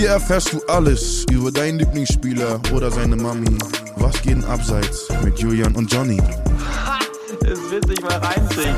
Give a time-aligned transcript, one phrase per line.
[0.00, 3.58] Hier erfährst du alles über deinen Lieblingsspieler oder seine Mami.
[3.96, 6.16] Was geht denn abseits mit Julian und Johnny?
[7.42, 8.74] Es wird sich mal reinziehen.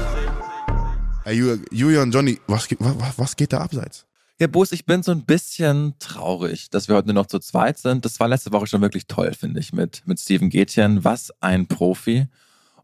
[1.22, 4.04] Hey, Ju- Julian, Johnny, was, geht- wa- wa- was geht da abseits?
[4.40, 7.79] Ja, Bus, ich bin so ein bisschen traurig, dass wir heute nur noch zu zweit
[7.79, 8.04] sind.
[8.04, 11.04] Das war letzte Woche schon wirklich toll, finde ich, mit, mit Steven Gätchen.
[11.04, 12.27] Was ein Profi.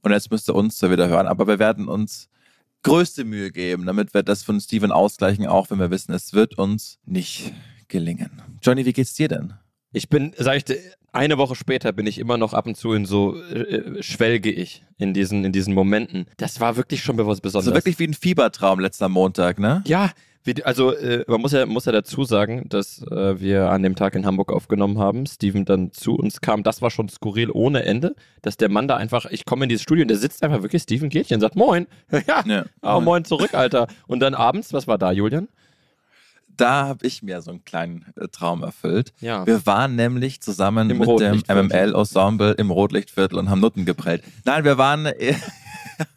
[0.03, 2.29] Und jetzt müsst ihr uns zwar wieder hören, aber wir werden uns
[2.85, 6.57] größte Mühe geben, damit wir das von Steven ausgleichen, auch wenn wir wissen, es wird
[6.57, 7.53] uns nicht
[7.89, 8.31] gelingen.
[8.63, 9.55] Johnny, wie geht's dir denn?
[9.93, 10.77] Ich bin, sag ich dir,
[11.13, 14.85] eine Woche später bin ich immer noch ab und zu in so, äh, schwelge ich
[14.99, 16.27] in diesen, in diesen Momenten.
[16.37, 17.71] Das war wirklich schon was Besonderes.
[17.71, 19.83] So wirklich wie ein Fiebertraum letzter Montag, ne?
[19.87, 20.11] Ja,
[20.45, 23.97] wie, also äh, man muss ja, muss ja dazu sagen, dass äh, wir an dem
[23.97, 25.27] Tag in Hamburg aufgenommen haben.
[25.27, 26.63] Steven dann zu uns kam.
[26.63, 29.83] Das war schon skurril ohne Ende, dass der Mann da einfach, ich komme in dieses
[29.83, 31.87] Studio und der sitzt einfach wirklich Steven Gätchen und sagt Moin.
[32.27, 32.65] ja, Ja.
[32.83, 33.89] oh, moin zurück, Alter.
[34.07, 35.49] Und dann abends, was war da, Julian?
[36.59, 39.13] Da habe ich mir so einen kleinen äh, Traum erfüllt.
[39.21, 39.47] Ja.
[39.47, 41.43] Wir waren nämlich zusammen Im mit dem.
[41.49, 44.25] MML-Ensemble im Rotlichtviertel und haben Nutten geprellt.
[44.45, 45.35] Nein, wir waren, äh,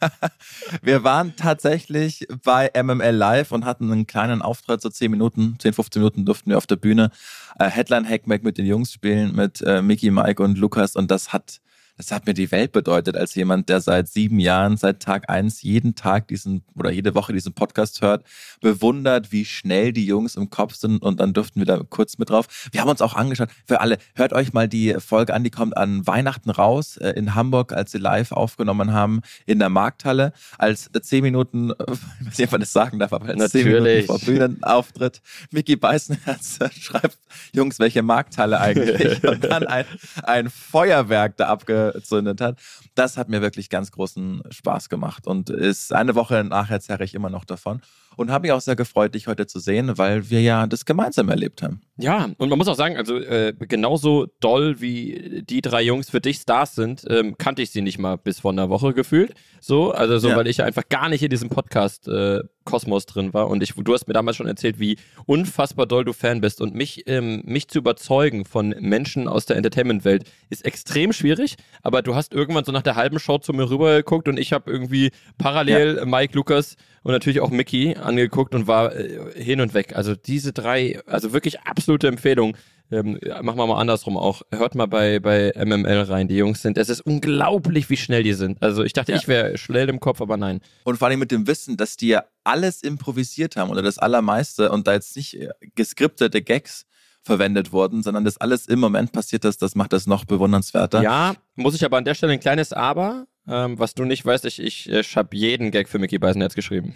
[0.82, 5.74] wir waren tatsächlich bei MML Live und hatten einen kleinen Auftritt, so 10 Minuten, 10,
[5.74, 7.12] 15 Minuten durften wir auf der Bühne
[7.60, 11.32] äh, Headline Hackmack mit den Jungs spielen, mit äh, Mickey, Mike und Lukas und das
[11.34, 11.62] hat
[12.02, 15.62] das hat mir die Welt bedeutet, als jemand, der seit sieben Jahren, seit Tag eins,
[15.62, 18.26] jeden Tag diesen oder jede Woche diesen Podcast hört,
[18.60, 22.32] bewundert, wie schnell die Jungs im Kopf sind und dann durften wir da kurz mit
[22.32, 22.48] drauf.
[22.72, 25.78] Wir haben uns auch angeschaut, für alle, hört euch mal die Folge an, die kommt
[25.78, 30.90] an Weihnachten raus äh, in Hamburg, als sie live aufgenommen haben in der Markthalle, als
[31.04, 31.76] zehn Minuten, äh,
[32.22, 34.06] ich weiß nicht, ob man das sagen darf, aber als zehn Minuten Natürlich.
[34.08, 37.20] vor Bühnenauftritt, Mickey Beißenherz schreibt,
[37.54, 39.24] Jungs, welche Markthalle eigentlich?
[39.28, 39.86] Und dann ein,
[40.24, 41.52] ein Feuerwerk da
[42.02, 42.60] abgezündet hat.
[42.96, 47.14] Das hat mir wirklich ganz großen Spaß gemacht und ist eine Woche nachher zerre ich
[47.14, 47.82] immer noch davon
[48.22, 51.30] und habe mich auch sehr gefreut, dich heute zu sehen, weil wir ja das gemeinsam
[51.30, 51.82] erlebt haben.
[51.98, 56.22] Ja, und man muss auch sagen, also äh, genauso doll wie die drei Jungs für
[56.22, 59.34] dich Stars sind, ähm, kannte ich sie nicht mal bis vor einer Woche gefühlt.
[59.60, 60.38] So, also so, Ja.
[60.38, 63.74] weil ich ja einfach gar nicht in diesem Podcast äh, Kosmos drin war und ich,
[63.76, 67.42] du hast mir damals schon erzählt, wie unfassbar doll du Fan bist und mich, ähm,
[67.46, 72.64] mich zu überzeugen von Menschen aus der Entertainment-Welt ist extrem schwierig, aber du hast irgendwann
[72.64, 76.76] so nach der halben Show zu mir rübergeguckt und ich habe irgendwie parallel Mike, Lukas
[77.04, 79.96] und natürlich auch Mickey angeguckt und war äh, hin und weg.
[79.96, 82.56] Also diese drei, also wirklich absolute Empfehlung.
[82.94, 84.42] Ähm, machen wir mal andersrum auch.
[84.52, 86.28] Hört mal bei, bei MML rein.
[86.28, 88.62] Die Jungs sind, es ist unglaublich, wie schnell die sind.
[88.62, 89.18] Also ich dachte, Ja.
[89.18, 90.60] ich wäre schnell im Kopf, aber nein.
[90.84, 94.72] Und vor allem mit dem Wissen, dass die ja alles improvisiert haben oder das Allermeiste
[94.72, 96.86] und da jetzt nicht äh, geskriptete Gags
[97.24, 101.02] verwendet wurden, sondern das alles im Moment passiert ist, das macht das noch bewundernswerter.
[101.02, 104.44] Ja, muss ich aber an der Stelle ein kleines Aber, ähm, was du nicht weißt,
[104.46, 106.94] ich, ich, ich habe jeden Gag für Mickey Beisenherz geschrieben.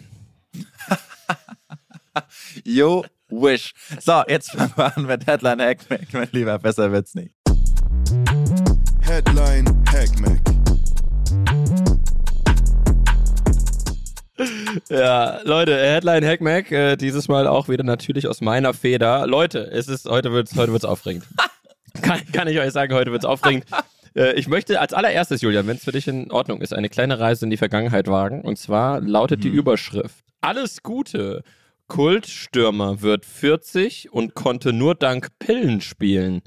[2.63, 3.73] You wish.
[3.99, 6.57] So, jetzt fangen wir an mit Headline Hackmack, mein Lieber.
[6.59, 7.33] Besser wird's nicht.
[9.01, 10.39] Headline Hackmack.
[14.89, 19.27] Ja, Leute, Headline Hackmack, äh, dieses Mal auch wieder natürlich aus meiner Feder.
[19.27, 21.25] Leute, es ist, heute wird's, heute wird's aufregend.
[22.01, 23.65] kann, kann ich euch sagen, heute wird's aufregend.
[24.15, 27.19] Äh, ich möchte als allererstes, Julian, wenn es für dich in Ordnung ist, eine kleine
[27.19, 28.41] Reise in die Vergangenheit wagen.
[28.41, 31.43] Und zwar lautet die Überschrift: Alles Gute.
[31.87, 36.41] Kultstürmer wird 40 und konnte nur dank Pillen spielen.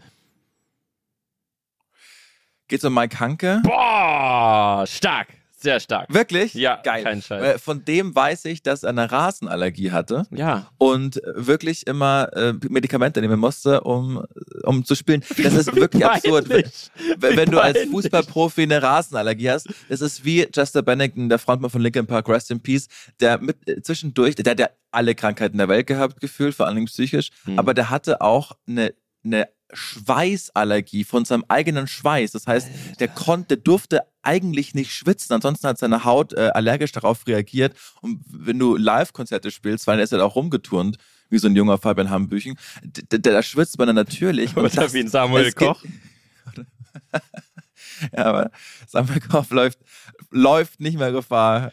[2.67, 3.61] Geht's um Mike Hanke?
[3.63, 6.13] Boah, stark, sehr stark.
[6.13, 6.55] Wirklich?
[6.55, 7.05] Ja, geil.
[7.05, 7.63] kein Scheiß.
[7.63, 13.21] Von dem weiß ich, dass er eine Rasenallergie hatte Ja, und wirklich immer äh, Medikamente
[13.21, 14.25] nehmen musste, um,
[14.65, 15.23] um zu spielen.
[15.43, 16.49] Das ist wirklich absurd.
[16.49, 17.79] Wenn, wenn, du als.
[17.91, 22.51] Fußballprofi eine Rasenallergie hast, das ist wie Chester Bennington, der Frontmann von Linkin Park, Rest
[22.51, 22.89] in Peace,
[23.21, 26.85] der mit äh, zwischendurch, der hat ja alle Krankheiten der Welt gehabt, gefühlt, vor allem
[26.87, 27.59] psychisch, Hm.
[27.59, 32.33] aber der hatte auch eine, eine Schweißallergie von seinem eigenen Schweiß.
[32.33, 32.69] Das heißt,
[33.01, 37.77] der konnte, durfte eigentlich nicht schwitzen, ansonsten hat seine Haut äh, allergisch darauf reagiert.
[38.01, 40.97] Und wenn du Live-Konzerte spielst, weil er ist ja auch rumgeturnt,
[41.31, 44.57] wie so ein junger Fabian Hambüchen, d- d- da schwitzt man dann natürlich.
[44.57, 45.83] Oder das- wie ein Samuel geht- Koch.
[48.17, 48.51] ja, aber
[48.87, 49.79] Samuel Koch läuft,
[50.31, 51.73] läuft nicht mehr Gefahr,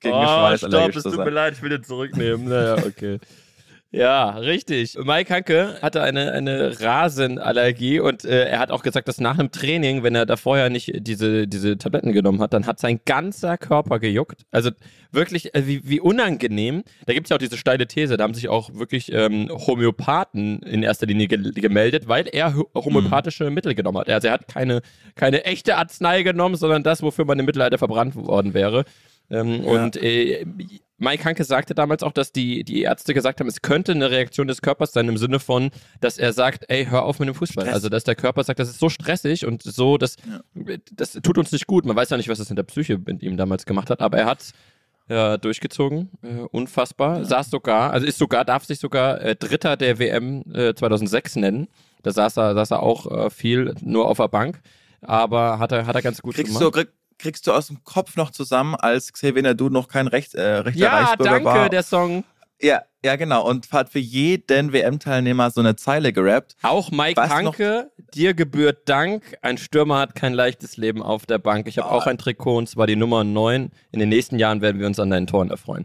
[0.00, 2.48] gegen oh, stopp, es tut mir leid, ich will den zurücknehmen.
[2.48, 3.18] Naja, okay.
[3.92, 4.96] Ja, richtig.
[5.02, 9.52] Mike Hanke hatte eine, eine Rasenallergie und äh, er hat auch gesagt, dass nach einem
[9.52, 13.56] Training, wenn er da vorher nicht diese, diese Tabletten genommen hat, dann hat sein ganzer
[13.56, 14.44] Körper gejuckt.
[14.50, 14.70] Also
[15.12, 16.82] wirklich, äh, wie, wie unangenehm.
[17.06, 20.58] Da gibt es ja auch diese steile These, da haben sich auch wirklich ähm, Homöopathen
[20.62, 24.10] in erster Linie ge gemeldet, weil er ho- homöopathische Mittel genommen hat.
[24.10, 24.82] Also er hat keine,
[25.14, 28.84] keine echte Arznei genommen, sondern das, wofür man im Mittelalter verbrannt worden wäre.
[29.30, 30.44] Ähm, Und äh,
[30.98, 34.48] Mike Hanke sagte damals auch, dass die, die Ärzte gesagt haben, es könnte eine Reaktion
[34.48, 35.70] des Körpers sein im Sinne von,
[36.00, 37.64] dass er sagt, ey, hör auf mit dem Fußball.
[37.64, 37.74] Stress.
[37.74, 40.16] Also, dass der Körper sagt, das ist so stressig und so, das,
[40.92, 41.84] das tut uns nicht gut.
[41.84, 44.16] Man weiß ja nicht, was das in der Psyche mit ihm damals gemacht hat, aber
[44.18, 44.52] er hat
[45.08, 46.10] ja, durchgezogen.
[46.22, 47.24] Äh, unfassbar.
[47.24, 51.68] Saß sogar, also ist sogar, darf sich sogar äh, Dritter der WM äh, 2006 nennen.
[52.02, 54.60] Da saß er, saß er auch äh, viel nur auf der Bank.
[55.02, 56.64] Aber hat er, hat er ganz gut Kriegst gemacht.
[56.64, 60.34] du, krieg, kriegst du aus dem Kopf noch zusammen, als Xavier Du noch kein Recht,
[60.34, 61.68] äh, rechter ja, Reichsbürger danke, war?
[61.70, 62.24] der Song.
[62.60, 63.48] ja, ja, genau.
[63.48, 66.56] Und hat für jeden WM-Teilnehmer so eine Zeile gerappt.
[66.62, 69.36] Auch Mike noch- Hanke, dir gebührt Dank.
[69.42, 71.68] Ein Stürmer hat kein leichtes Leben auf der Bank.
[71.68, 73.70] Ich habe auch ein Trikot und zwar die Nummer 9.
[73.92, 75.84] In den nächsten Jahren werden wir uns an deinen Toren erfreuen.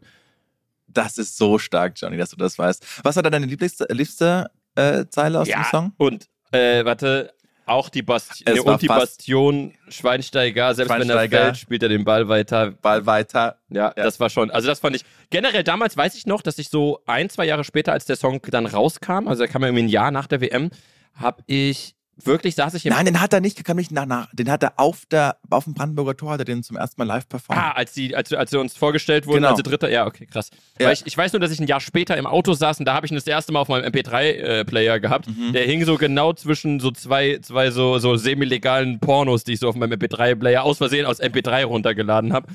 [0.88, 2.86] Das ist so stark, Johnny, dass du das weißt.
[3.04, 5.94] Was war da deine lieblichste, liebste äh, Zeile aus dem Song?
[5.98, 7.34] Und, äh, warte,
[7.72, 11.38] auch die, Basti Es nee, und die Bastion Schweinsteiger, selbst wenn er Schweinsteiger.
[11.46, 12.72] fällt, spielt er den Ball weiter.
[12.72, 13.58] Ball weiter.
[13.70, 14.04] Ja, Ja.
[14.04, 17.00] das war schon, also das fand ich, generell damals weiß ich noch, dass ich so
[17.06, 19.90] ein, zwei Jahre später, als der Song dann rauskam, also er kam ja irgendwie ein
[19.90, 20.70] Jahr nach der WM,
[21.16, 21.96] habe ich,
[22.26, 24.28] wirklich saß ich im Nein, den hat er nicht, kam nicht nach, nach.
[24.34, 27.06] Den hat er auf, der, auf dem Brandenburger Tor, hat er den zum ersten Mal
[27.06, 27.62] live performt.
[27.62, 29.50] Ah, als sie, als, als sie uns vorgestellt wurden, Genau.
[29.50, 30.50] als sie Dritter, ja, okay, krass.
[30.80, 30.92] Ja.
[30.92, 33.06] Ich, ich weiß nur, dass ich ein Jahr später im Auto saß und da habe
[33.06, 35.28] ich ihn das erste Mal auf meinem MP3-Player gehabt.
[35.28, 35.54] Mhm.
[35.54, 39.70] Der hing so genau zwischen so zwei, zwei so, so semi-legalen Pornos, die ich so
[39.70, 42.48] auf meinem MP3-Player aus Versehen aus MP3 runtergeladen habe.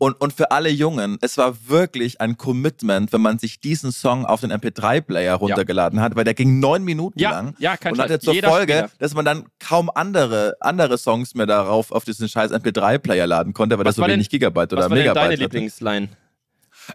[0.00, 4.24] Und, und für alle Jungen, es war wirklich ein Commitment, wenn man sich diesen Song
[4.26, 7.54] auf den MP3-Player runtergeladen hat, weil der ging neun Minuten Ja, lang.
[7.58, 8.12] ja, kein Und hat Scheiß.
[8.14, 8.90] jetzt zur Jeder Folge, Spieler.
[9.00, 13.76] dass man dann kaum andere, andere Songs mehr darauf auf diesen scheiß MP3-Player laden konnte,
[13.76, 15.42] weil Was das so war denn- wenig Gigabyte oder Was war denn Megabyte deine hatte.
[15.42, 16.08] Lieblingsline?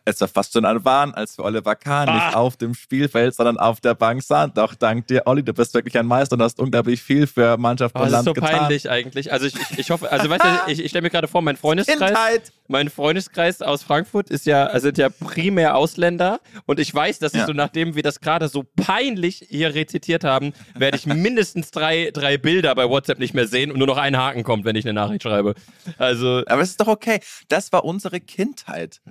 [0.05, 2.13] Es war fast schon ein Wahn, als wir Oliver Kahn Ah.
[2.27, 4.51] nicht auf dem Spielfeld, sondern auf der Bank sahen.
[4.55, 7.95] Doch dank dir, Olli, du bist wirklich ein Meister und hast unglaublich viel für Mannschaft
[7.95, 8.59] Oh, und das ist Land so getan.
[8.59, 9.31] peinlich eigentlich.
[9.31, 11.57] Also ich, ich, ich hoffe, also weißt du, ich, ich stelle mir gerade vor, mein
[11.57, 12.51] Freundeskreis, Kindheit!
[12.67, 17.39] mein Freundeskreis aus Frankfurt ist ja, sind ja primär Ausländer und ich weiß, dass ich
[17.41, 17.45] Ja.
[17.47, 22.37] so, nachdem wir das gerade so peinlich hier rezitiert haben, werde ich mindestens drei, drei
[22.37, 24.93] Bilder bei WhatsApp nicht mehr sehen und nur noch ein Haken kommt, wenn ich eine
[24.93, 25.55] Nachricht schreibe.
[25.97, 27.19] Also, Aber es ist doch okay.
[27.49, 29.01] Das war unsere Kindheit.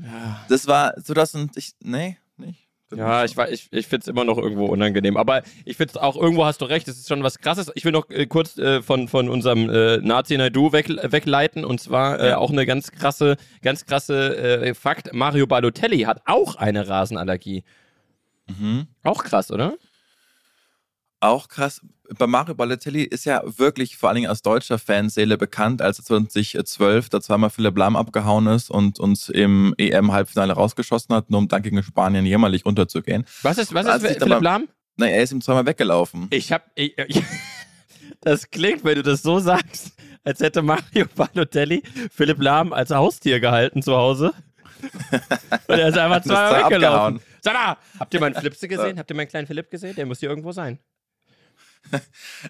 [0.49, 2.69] Das war so, dass und ich, nee, nicht.
[2.95, 5.17] ja, ich, war- ich, ich finde es immer noch irgendwo unangenehm.
[5.17, 7.71] Aber ich finde es auch, irgendwo hast du recht, es ist schon was krasses.
[7.75, 11.81] Ich will noch äh, kurz äh, von, von unserem äh, Nazi Naidu weg, wegleiten und
[11.81, 12.39] zwar äh, Ja.
[12.39, 15.13] auch eine ganz krasse, ganz krasse äh, Fakt.
[15.15, 17.65] Mario Balotelli hat auch eine Rasenallergie.
[18.49, 18.87] Mhm.
[19.05, 19.75] Auch krass, oder?
[21.23, 21.81] Auch krass.
[22.19, 26.05] Bei Mario Balotelli ist ja wirklich vor allen Dingen aus deutscher Fanseele bekannt, als er
[26.05, 31.47] 2012 da zweimal Philipp Lahm abgehauen ist und uns im EM-Halbfinale rausgeschossen hat, nur um
[31.49, 33.25] dann gegen Spanien jämmerlich unterzugehen.
[33.43, 34.69] Was ist, was ist Philipp aber- Lahm?
[34.97, 36.27] Na, er ist ihm zweimal weggelaufen.
[36.31, 36.67] Ich hab.
[36.75, 37.23] Ich, ich,
[38.21, 39.93] das klingt, wenn du das so sagst,
[40.25, 41.83] als hätte Mario Balotelli
[42.13, 44.33] Philipp Lahm als Haustier gehalten zu Hause.
[45.69, 47.17] Und er ist einfach zweimal weggelaufen.
[47.17, 47.21] abgehauen.
[47.41, 48.99] Sag mal, habt ihr meinen Flipse gesehen?
[48.99, 49.95] Habt ihr meinen kleinen Philipp gesehen?
[49.95, 50.79] Der muss hier irgendwo sein.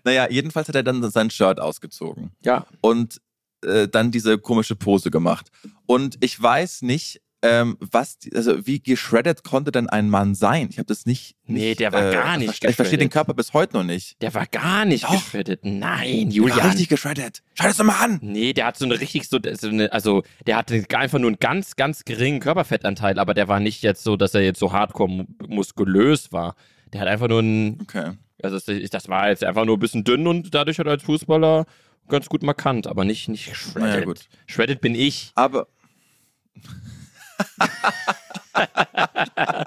[0.05, 2.67] Naja, jedenfalls hat er dann sein Shirt ausgezogen Ja.
[2.81, 3.20] und
[3.64, 5.49] äh, dann diese komische Pose gemacht.
[5.87, 10.69] Und ich weiß nicht, ähm, was, also wie geschreddet konnte denn ein Mann sein?
[10.70, 11.34] Ich habe das nicht.
[11.44, 13.00] Nee, nicht, der war gar nicht Ich verstehe geschreddet.
[13.00, 14.20] den Körper bis heute noch nicht.
[14.23, 15.11] Der war gar nicht Doch.
[15.11, 15.61] geschreddet.
[15.64, 16.69] Nein, Der war Julian.
[16.69, 17.43] richtig geschreddet.
[17.55, 18.20] Schau das doch mal an.
[18.23, 21.40] Nee, der hat so eine richtig so, so eine, also der hatte einfach nur einen
[21.40, 25.08] ganz, ganz geringen Körperfettanteil, aber der war nicht jetzt so, dass er jetzt so hardcore
[25.11, 26.55] mu- muskulös war.
[26.93, 28.12] Der hat einfach nur einen, Okay.
[28.42, 31.66] Also das, war jetzt einfach nur ein bisschen dünn und dadurch hat er als Fußballer
[32.08, 33.82] ganz gut markant, aber nicht, nicht shredded.
[33.82, 34.20] Naja, gut.
[34.46, 35.32] Shredded bin ich.
[35.34, 35.68] Aber.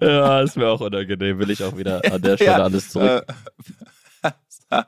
[0.00, 3.24] Ja, ist mir auch unangenehm, will ich auch wieder an der Stelle Ja, alles zurück.
[4.22, 4.30] Äh,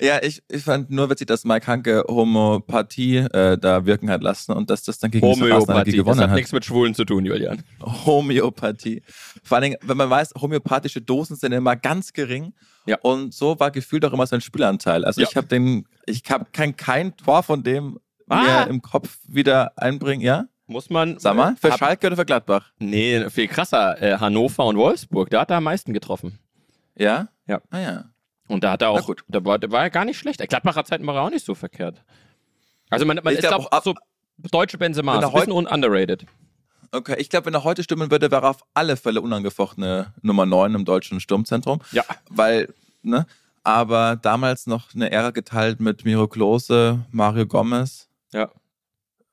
[0.00, 4.52] ja, ich, ich fand nur witzig, dass Mike Hanke Homöopathie äh, da wirken hat lassen
[4.52, 6.36] und dass das dann gegen Homöopathie, das gewonnen hat hat.
[6.36, 7.62] nichts mit Schwulen zu tun, Julian.
[7.82, 9.02] Homöopathie.
[9.42, 12.54] Vor allen Dingen, wenn man weiß, homöopathische Dosen sind immer ganz gering.
[12.86, 12.98] Ja.
[13.02, 15.04] Und so war gefühlt auch immer sein Spielanteil.
[15.04, 15.28] Also Ja.
[15.30, 17.98] ich habe den, ich hab kein, kein Tor von dem
[18.28, 18.62] Ah.
[18.64, 20.22] im Kopf wieder einbringen.
[20.22, 20.46] Ja?
[20.66, 21.18] Muss man.
[21.18, 22.72] Sag mal, für Schalke oder für Gladbach?
[22.78, 24.00] Nee, viel krasser.
[24.02, 26.38] Äh, Hannover und Wolfsburg, da hat er am meisten getroffen.
[26.96, 27.28] Ja?
[27.46, 27.60] Ja.
[27.70, 28.04] Ah ja.
[28.48, 29.24] Und da hat er auch, gut.
[29.28, 30.40] da war, da war er gar nicht schlecht.
[30.40, 32.02] Der Gladbacher Zeiten war er auch nicht so verkehrt.
[32.90, 33.94] Also man, man Ich ist glaub auch ab- so
[34.50, 36.26] deutsche Benzema, ein bisschen un underrated.
[36.92, 40.46] Okay, ich glaube, wenn er heute stimmen würde, wäre er auf alle Fälle unangefochtene Nummer
[40.46, 41.80] 9 im deutschen Sturmzentrum.
[41.92, 42.04] Ja.
[42.28, 42.72] Weil,
[43.02, 43.26] ne?
[43.64, 48.08] Aber damals noch eine Ära geteilt mit Miro Klose, Mario Gomez.
[48.32, 48.50] Ja.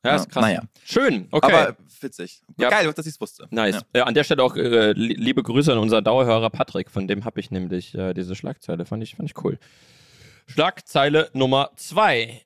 [0.03, 0.41] Ja, ist Ja, krass.
[0.41, 0.61] naja.
[0.83, 1.53] Schön, okay.
[1.53, 2.41] Aber witzig.
[2.57, 2.69] Ja.
[2.69, 3.47] Geil, dass ich es wusste.
[3.51, 3.75] nice.
[3.95, 4.01] Ja.
[4.01, 7.23] Äh, an der Stelle auch äh, li- liebe Grüße an unseren Dauerhörer Patrick, von dem
[7.25, 8.85] habe ich nämlich äh, diese Schlagzeile.
[8.85, 9.59] Fand ich, fand ich cool.
[10.47, 12.41] Schlagzeile Nummer zwei.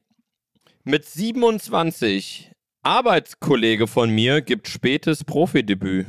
[0.83, 2.51] Mit 27,
[2.83, 6.05] Arbeitskollege von mir gibt spätes Profidebüt.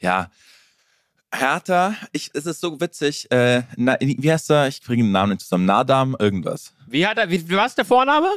[0.00, 0.30] Ja.
[1.34, 3.30] Hertha, ich, es ist so witzig.
[3.30, 4.68] Äh, na, wie heißt er?
[4.68, 5.64] Ich kriege den Namen nicht zusammen.
[5.66, 6.72] Nadam, irgendwas.
[6.86, 8.28] Wie hat er, wie, was ist der Vorname?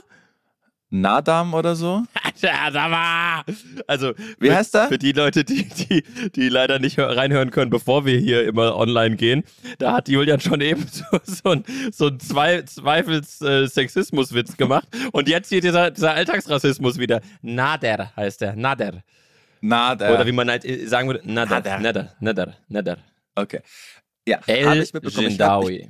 [0.89, 2.03] Nadam oder so?
[3.87, 4.87] Also, Wie für, heißt er?
[4.87, 8.77] Für die Leute, die, die, die leider nicht hör- reinhören können, bevor wir hier immer
[8.77, 9.43] online gehen,
[9.77, 14.87] da hat Julian schon eben so, so ein, so Zwei- Zweifels-Sexismus-Witz gemacht.
[15.11, 17.21] Und jetzt hier dieser, dieser Alltagsrassismus wieder.
[17.41, 18.55] Nader heißt er.
[18.55, 19.03] Nader.
[19.61, 20.13] Nader.
[20.13, 21.79] Oder wie man halt äh, sagen würde, Nader.
[21.79, 22.15] Nader.
[22.19, 22.55] Nader.
[22.69, 22.97] Nader.
[23.35, 23.59] Okay.
[24.25, 25.27] Ja, habe ich mitbekommen.
[25.27, 25.89] Ich hab, ich, Jindawi.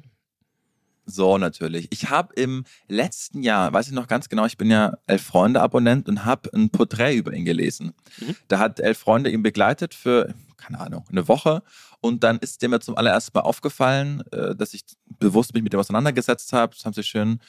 [1.09, 1.87] So, natürlich.
[1.91, 6.07] Ich habe im letzten Jahr, weiß ich noch ganz genau, ich bin ja Elf Freunde-Abonnent
[6.07, 7.93] und habe ein Porträt über ihn gelesen.
[8.19, 8.35] Mhm.
[8.47, 11.63] Da hat Elf Freunde ihn begleitet für, keine Ahnung, eine Woche.
[12.01, 14.83] Und dann ist dem mir zum allerersten Mal aufgefallen, äh, dass ich
[15.19, 16.75] bewusst mich mit dem auseinandergesetzt habe.
[16.75, 17.39] Das haben sie schön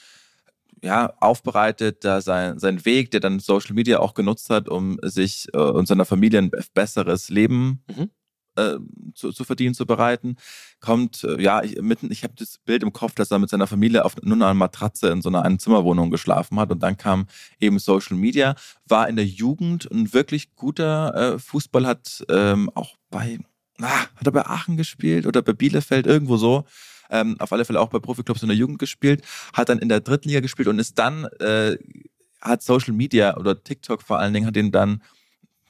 [0.82, 5.48] ja, aufbereitet, da sein, sein Weg, der dann Social Media auch genutzt hat, um sich
[5.52, 8.10] äh, und seiner Familie ein besseres Leben Mhm.
[8.60, 8.78] Äh,
[9.14, 10.36] zu, zu verdienen, zu bereiten.
[10.80, 13.66] Kommt, äh, ja, ich, mitten, ich habe das Bild im Kopf, dass er mit seiner
[13.66, 17.26] Familie auf nur einer Matratze in so einer Einzimmerwohnung geschlafen hat und dann kam
[17.58, 18.54] eben Social Media,
[18.86, 23.38] war in der Jugend ein wirklich guter äh, Fußball, hat ähm, auch bei,
[23.80, 26.64] ah, hat er bei Aachen gespielt oder bei Bielefeld, irgendwo so.
[27.12, 30.00] Ähm, auf alle Fälle auch bei Profiklubs in der Jugend gespielt, hat dann in der
[30.00, 31.76] dritten Liga gespielt und ist dann, äh,
[32.40, 35.02] hat Social Media oder TikTok vor allen Dingen, hat ihn dann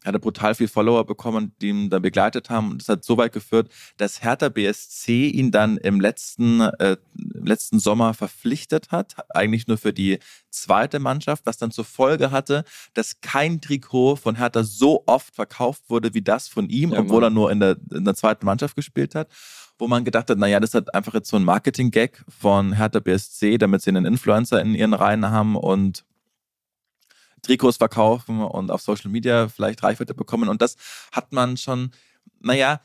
[0.04, 2.71] hat er brutal viel Follower bekommen, die ihn dann begleitet haben.
[2.71, 7.78] Und das hat so weit geführt, dass Hertha BSC ihn dann im letzten, äh, letzten
[7.80, 10.19] Sommer verpflichtet hat, eigentlich nur für die
[10.50, 12.64] zweite Mannschaft, was dann zur Folge hatte,
[12.95, 17.21] dass kein Trikot von Hertha so oft verkauft wurde wie das von ihm, Ja, obwohl
[17.21, 17.33] Mann.
[17.33, 19.28] er nur in der, in der zweiten Mannschaft gespielt hat.
[19.78, 23.57] Wo man gedacht hat, naja, das hat einfach jetzt so ein Marketing-Gag von Hertha BSC,
[23.57, 26.04] damit sie einen Influencer in ihren Reihen haben und
[27.42, 30.49] Trikots verkaufen und auf Social Media vielleicht Reichweite bekommen.
[30.49, 30.76] Und das
[31.12, 31.90] hat man schon,
[32.40, 32.80] naja,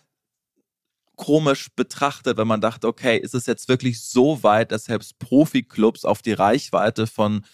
[1.16, 6.06] komisch betrachtet, wenn man dachte, okay, ist es jetzt wirklich so weit, dass selbst Profiklubs
[6.06, 7.46] auf die Reichweite von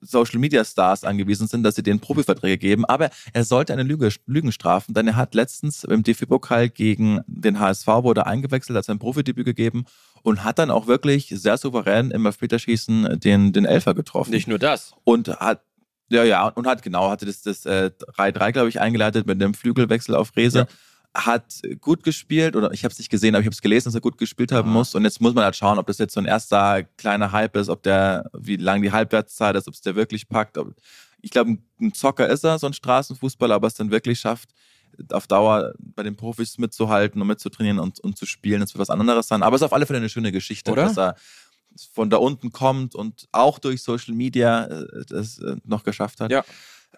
[0.00, 2.84] Social Media Stars angewiesen sind, dass sie denen Profiverträge geben.
[2.84, 7.60] Aber er sollte eine Lüge, Lügen strafen, denn er hat letztens im DFB-Pokal gegen den
[7.60, 9.84] HSV wurde eingewechselt, hat sein Profidebüt gegeben
[10.22, 14.58] und hat dann auch wirklich sehr souverän im Elfmeterschießen den, den Elfer getroffen Nicht nur
[14.58, 14.94] das.
[15.04, 15.62] und hat
[16.08, 19.54] ja ja und hat genau hatte das das äh, 3-3 glaube ich eingeleitet mit dem
[19.54, 20.66] Flügelwechsel auf Rese
[21.24, 23.94] hat gut gespielt oder ich habe es nicht gesehen aber ich habe es gelesen dass
[23.94, 24.72] er gut gespielt haben Ah.
[24.72, 27.56] muss und jetzt muss man halt schauen ob das jetzt so ein erster kleiner Hype
[27.56, 30.58] ist ob der wie lang die Halbwertszeit ist ob es der wirklich packt
[31.22, 34.50] ich glaube ein- Zocker ist er so ein Straßenfußballer aber es dann wirklich schafft
[35.10, 38.88] auf Dauer bei den Profis mitzuhalten und mitzutrainieren und, und zu spielen, das wird was
[38.88, 39.42] anderes sein.
[39.42, 40.84] Aber es ist auf alle Fälle eine schöne Geschichte, Oder?
[40.84, 41.16] dass er
[41.92, 46.30] von da unten kommt und auch durch Social Media äh, das äh, noch geschafft hat.
[46.30, 46.46] Ja.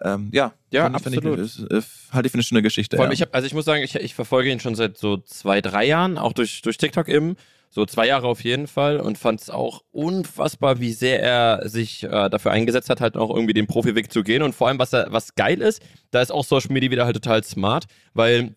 [0.03, 1.39] Ähm, ja, Ja, ich- absolut.
[1.39, 1.81] Ich, ist, äh,
[2.13, 2.95] halte ich für eine schöne Geschichte.
[2.97, 3.15] Vor allem, ja.
[3.15, 5.85] ich hab, also ich muss sagen, ich, ich verfolge ihn schon seit so zwei, drei
[5.85, 7.35] Jahren, auch durch, durch TikTok eben.
[7.71, 12.03] So zwei Jahre auf jeden Fall und fand es auch unfassbar, wie sehr er sich
[12.03, 14.41] äh, dafür eingesetzt hat, halt auch irgendwie den Profiweg zu gehen.
[14.41, 15.79] Und vor allem, was, er, was geil ist,
[16.09, 18.55] da ist auch Social Media wieder halt total smart, weil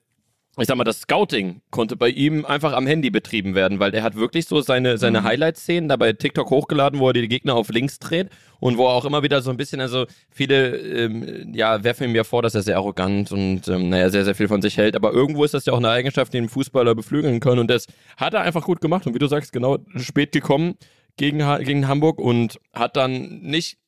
[0.59, 4.02] ich sag mal, das Scouting konnte bei ihm einfach am Handy betrieben werden, weil er
[4.02, 5.25] hat wirklich so seine, seine Mhm.
[5.25, 8.28] Highlight-Szenen da bei TikTok hochgeladen, wo er die Gegner auf links dreht
[8.61, 12.14] und wo er auch immer wieder so ein bisschen, also viele, ähm, ja, werfen ihm
[12.14, 14.94] ja vor, dass er sehr arrogant und, ähm, naja, sehr, sehr viel von sich hält,
[14.94, 17.87] aber irgendwo ist das ja auch eine Eigenschaft, die einen Fußballer beflügeln können und das
[18.18, 20.75] hat er einfach gut gemacht und wie du sagst, genau spät gekommen
[21.16, 23.78] gegen, gegen Hamburg und hat dann nicht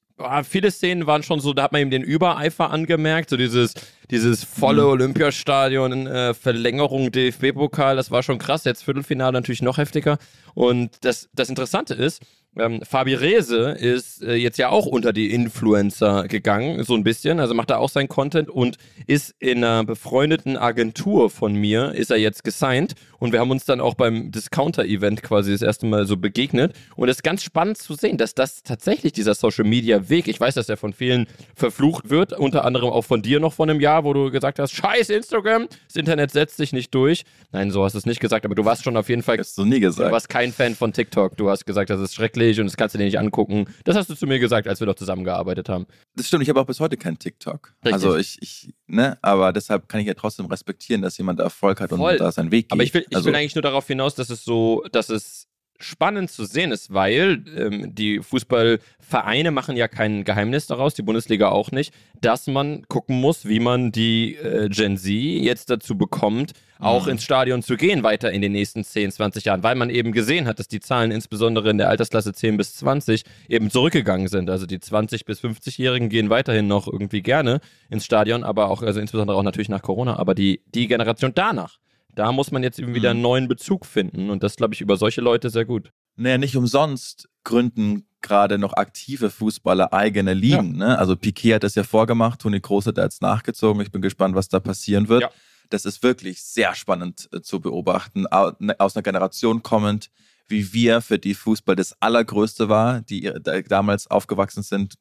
[0.44, 3.74] viele Szenen waren schon so, da hat man ihm den Übereifer angemerkt, so dieses,
[4.10, 10.18] dieses volle Olympiastadion, äh, Verlängerung DFB-Pokal, das war schon krass, jetzt Viertelfinale natürlich noch heftiger.
[10.54, 12.22] Und das, das Interessante ist,
[12.56, 17.40] ähm, Fabi Rehse ist äh, jetzt ja auch unter die Influencer gegangen, so ein bisschen,
[17.40, 18.76] also macht er auch sein Content und
[19.08, 22.94] ist in einer befreundeten Agentur von mir, ist er jetzt gesigned
[23.24, 27.08] und wir haben uns dann auch beim Discounter-Event quasi das erste Mal so begegnet und
[27.08, 30.76] es ist ganz spannend zu sehen, dass das tatsächlich dieser Social-Media-Weg, ich weiß, dass er
[30.76, 31.26] von vielen
[31.56, 34.72] verflucht wird, unter anderem auch von dir noch vor einem Jahr, wo du gesagt hast,
[34.72, 37.24] scheiß Instagram, das Internet setzt sich nicht durch.
[37.50, 39.56] Nein, so hast du es nicht gesagt, aber du warst schon auf jeden Fall hast
[39.56, 40.12] du nie Du gesagt.
[40.12, 41.36] warst kein Fan von TikTok.
[41.38, 43.64] Du hast gesagt, das ist schrecklich und das kannst du dir nicht angucken.
[43.84, 45.86] Das hast du zu mir gesagt, als wir doch zusammengearbeitet haben.
[46.14, 47.72] Das stimmt, ich habe auch bis heute kein TikTok.
[47.84, 47.92] Richtig.
[47.94, 51.92] Also ich, ich, ne, aber deshalb kann ich ja trotzdem respektieren, dass jemand Erfolg hat
[51.92, 52.16] und Voll.
[52.16, 52.72] da seinen Weg geht.
[52.72, 55.48] Aber ich will, ich also, will eigentlich nur darauf hinaus, dass es so, dass es
[55.78, 61.48] spannend zu sehen ist, weil ähm, die Fußballvereine machen ja kein Geheimnis daraus, die Bundesliga
[61.48, 66.52] auch nicht, dass man gucken muss, wie man die äh, Gen Z jetzt dazu bekommt,
[66.80, 67.12] auch Mhm.
[67.12, 70.46] ins Stadion zu gehen weiter in den nächsten 10, 20 Jahren, weil man eben gesehen
[70.46, 74.50] hat, dass die Zahlen insbesondere in der Altersklasse 10 bis 20 eben zurückgegangen sind.
[74.50, 79.00] Also die 20 bis 50-Jährigen gehen weiterhin noch irgendwie gerne ins Stadion, aber auch, also
[79.00, 81.78] insbesondere auch natürlich nach Corona, aber die, die Generation danach,
[82.14, 84.96] da muss man jetzt eben wieder einen neuen Bezug finden und das glaube ich über
[84.96, 85.92] solche Leute sehr gut.
[86.16, 90.76] Naja, nicht umsonst gründen gerade noch aktive Fußballer eigene Ligen.
[90.78, 90.98] Ne?
[90.98, 93.82] Also Piquet hat das ja vorgemacht, Toni Kroos hat da jetzt nachgezogen.
[93.82, 95.22] Ich bin gespannt, was da passieren wird.
[95.22, 95.30] Ja.
[95.70, 98.26] Das ist wirklich sehr spannend äh, zu beobachten,
[98.60, 100.10] ne- aus einer Generation kommend,
[100.46, 104.94] wie wir, für die Fußball das Allergrößte war, die da- damals aufgewachsen sind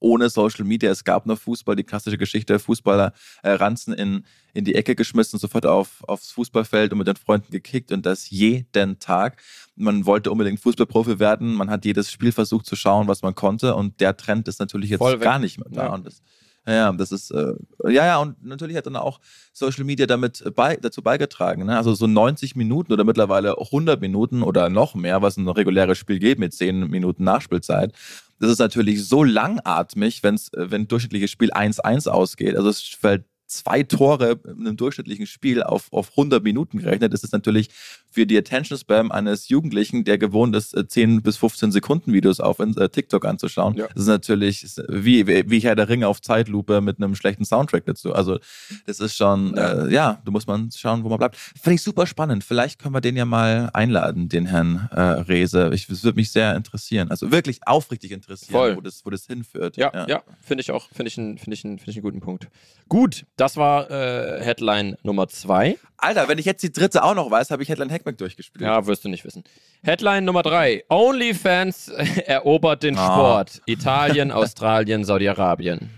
[0.00, 0.90] ohne Social Media.
[0.90, 5.38] Es gab nur Fußball, die klassische Geschichte, Fußballer äh, Ranzen in, in die Ecke geschmissen,
[5.38, 9.40] sofort auf, aufs Fußballfeld und mit den Freunden gekickt und das jeden Tag.
[9.76, 13.74] Man wollte unbedingt Fußballprofi werden, man hat jedes Spiel versucht zu schauen, was man konnte
[13.74, 15.22] und der Trend ist natürlich jetzt Voll weg.
[15.22, 15.86] gar nicht mehr da.
[15.86, 15.94] Ja.
[15.94, 16.22] Und das,
[16.70, 19.20] ja, ja, das ist, äh, ja, ja, und natürlich hat dann auch
[19.52, 21.66] Social Media damit äh, bei, dazu beigetragen.
[21.66, 21.76] Ne?
[21.76, 26.18] Also so 90 Minuten oder mittlerweile 100 Minuten oder noch mehr, was ein reguläres Spiel
[26.20, 27.92] geht mit 10 Minuten Nachspielzeit.
[28.38, 32.56] Das ist natürlich so langatmig, wenn's, äh, wenn durchschnittliches Spiel 1-1 ausgeht.
[32.56, 37.12] Also es fällt zwei Tore in einem durchschnittlichen Spiel auf, auf 100 Minuten gerechnet.
[37.12, 37.68] Ist natürlich
[38.08, 42.40] für die Attention Spam eines Jugendlichen, der gewohnt ist, äh, 10 bis 15 Sekunden Videos
[42.40, 43.74] auf äh, TikTok anzuschauen.
[43.76, 43.88] Ja.
[43.88, 48.12] Das ist natürlich wie, wie, Herr der Ringe auf Zeitlupe mit einem schlechten Soundtrack dazu.
[48.14, 48.38] Also
[48.86, 51.36] das ist schon, ja, äh, ja da muss man schauen, wo man bleibt.
[51.36, 52.44] Finde ich super spannend.
[52.44, 55.70] Vielleicht können wir den ja mal einladen, den Herrn äh, Rehse.
[55.74, 57.10] Ich, das würde mich sehr interessieren.
[57.10, 58.76] Also wirklich aufrichtig interessieren, Voll.
[58.76, 59.76] wo das, wo das hinführt.
[59.76, 62.48] Ja, ja, finde ich auch, finde ich, finde ich, finde ich einen guten Punkt.
[62.88, 65.78] Gut, das war äh, Headline Nummer zwei.
[65.96, 68.62] Alter, wenn ich jetzt die dritte auch noch weiß, habe ich Headline Hackback durchgespielt.
[68.62, 69.44] Ja, wirst du nicht wissen.
[69.82, 70.84] Headline Nummer drei.
[70.88, 71.88] OnlyFans
[72.26, 73.06] erobert den Ah.
[73.06, 73.62] Sport.
[73.66, 75.90] Italien, Australien, Saudi-Arabien.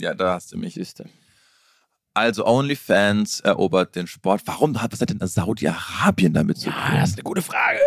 [0.00, 0.74] ja, da hast du mich.
[0.74, 1.06] Siehste.
[2.14, 4.42] Also OnlyFans erobert den Sport.
[4.44, 6.78] Warum hat was hat denn Saudi-Arabien damit zu tun?
[6.92, 7.78] Ja, das ist eine gute Frage.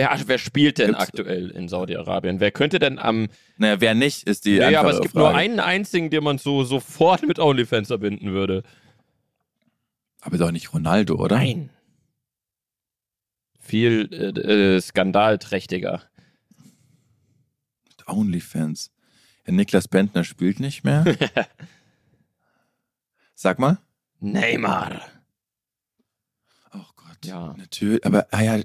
[0.00, 2.40] Wer, wer spielt denn Gibt's- aktuell in Saudi-Arabien?
[2.40, 3.28] Wer könnte denn am.
[3.58, 5.36] Naja, wer nicht, ist die Ja, aber es gibt nur Frage.
[5.38, 8.62] einen einzigen, den man so sofort mit OnlyFans verbinden würde.
[10.22, 11.36] Aber doch nicht Ronaldo, oder?
[11.36, 11.68] Nein.
[13.58, 16.02] Viel äh, äh, skandalträchtiger.
[18.06, 18.90] OnlyFans.
[19.46, 21.04] Ja, Niklas Bentner spielt nicht mehr.
[23.34, 23.78] Sag mal.
[24.18, 25.02] Neymar.
[26.74, 27.18] Oh Gott.
[27.24, 27.54] Ja.
[27.56, 28.04] Natürlich.
[28.04, 28.58] Aber, ah ja,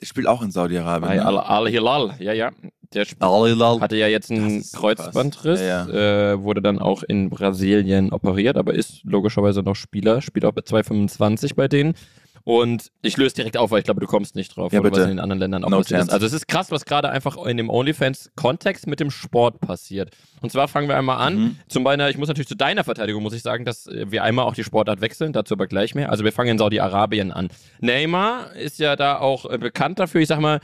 [0.00, 1.16] der spielt auch in Saudi-Arabien.
[1.16, 1.24] Ne?
[1.24, 2.50] Al- Al-Hilal, ja, ja.
[2.94, 3.80] Der sp- Al-Hilal.
[3.80, 5.88] hatte ja jetzt einen Kreuzbandriss, krass.
[5.90, 10.62] Äh, wurde dann auch in Brasilien operiert, aber ist logischerweise noch Spieler, spielt auch bei
[10.62, 11.94] 225 bei denen.
[12.44, 14.98] Und ich löse direkt auf, weil ich glaube, du kommst nicht drauf, Ja, oder was
[14.98, 15.10] bitte.
[15.10, 16.10] in den anderen Ländern auch No passiert.
[16.10, 20.10] Also es ist krass, was gerade einfach in dem OnlyFans-Kontext mit dem Sport passiert.
[20.40, 21.36] Und zwar fangen wir einmal an.
[21.38, 21.56] Mhm.
[21.68, 24.44] Zu meiner, ich muss natürlich zu deiner Verteidigung, muss ich sagen, dass äh, wir einmal
[24.46, 26.10] auch die Sportart wechseln, dazu aber gleich mehr.
[26.10, 27.48] Also wir fangen in Saudi-Arabien an.
[27.80, 30.60] Neymar ist ja da auch äh, bekannt dafür, ich sag mal,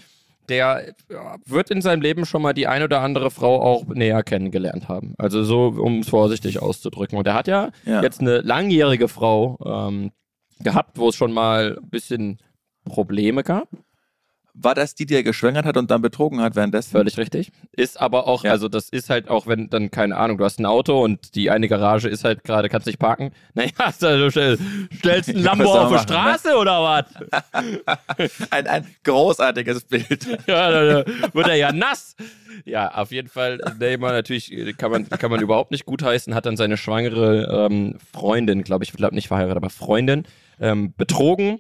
[0.51, 4.23] der ja, wird in seinem Leben schon mal die ein oder andere Frau auch näher
[4.23, 5.15] kennengelernt haben.
[5.17, 7.17] Also so, um es vorsichtig auszudrücken.
[7.17, 8.03] Und er hat ja, Ja.
[8.03, 10.11] jetzt eine langjährige Frau ähm,
[10.61, 12.39] gehabt, wo es schon mal ein bisschen
[12.85, 13.69] Probleme gab.
[14.57, 16.93] War das die, die er geschwängert hat und dann betrogen hat währenddessen?
[16.93, 17.51] Völlig richtig.
[17.73, 18.53] Ist aber auch, Ja.
[18.53, 21.51] also das ist halt auch, wenn dann, keine Ahnung, du hast ein Auto und die
[21.51, 23.33] eine Garage ist halt gerade, kannst nicht parken.
[23.55, 24.59] Naja, also stell,
[24.97, 26.01] stellst ein Lambo auf die ne?
[26.01, 27.05] Straße oder was?
[28.51, 30.27] Ein, ein großartiges Bild.
[30.47, 32.15] Ja, da, da wird er ja nass.
[32.65, 36.47] Ja, auf jeden Fall, Neymar natürlich äh, kann man, kann man überhaupt nicht gutheißen, hat
[36.47, 40.25] dann seine schwangere ähm, Freundin, glaube ich, glaube nicht verheiratet, aber Freundin,
[40.61, 41.59] ähm, betrogen.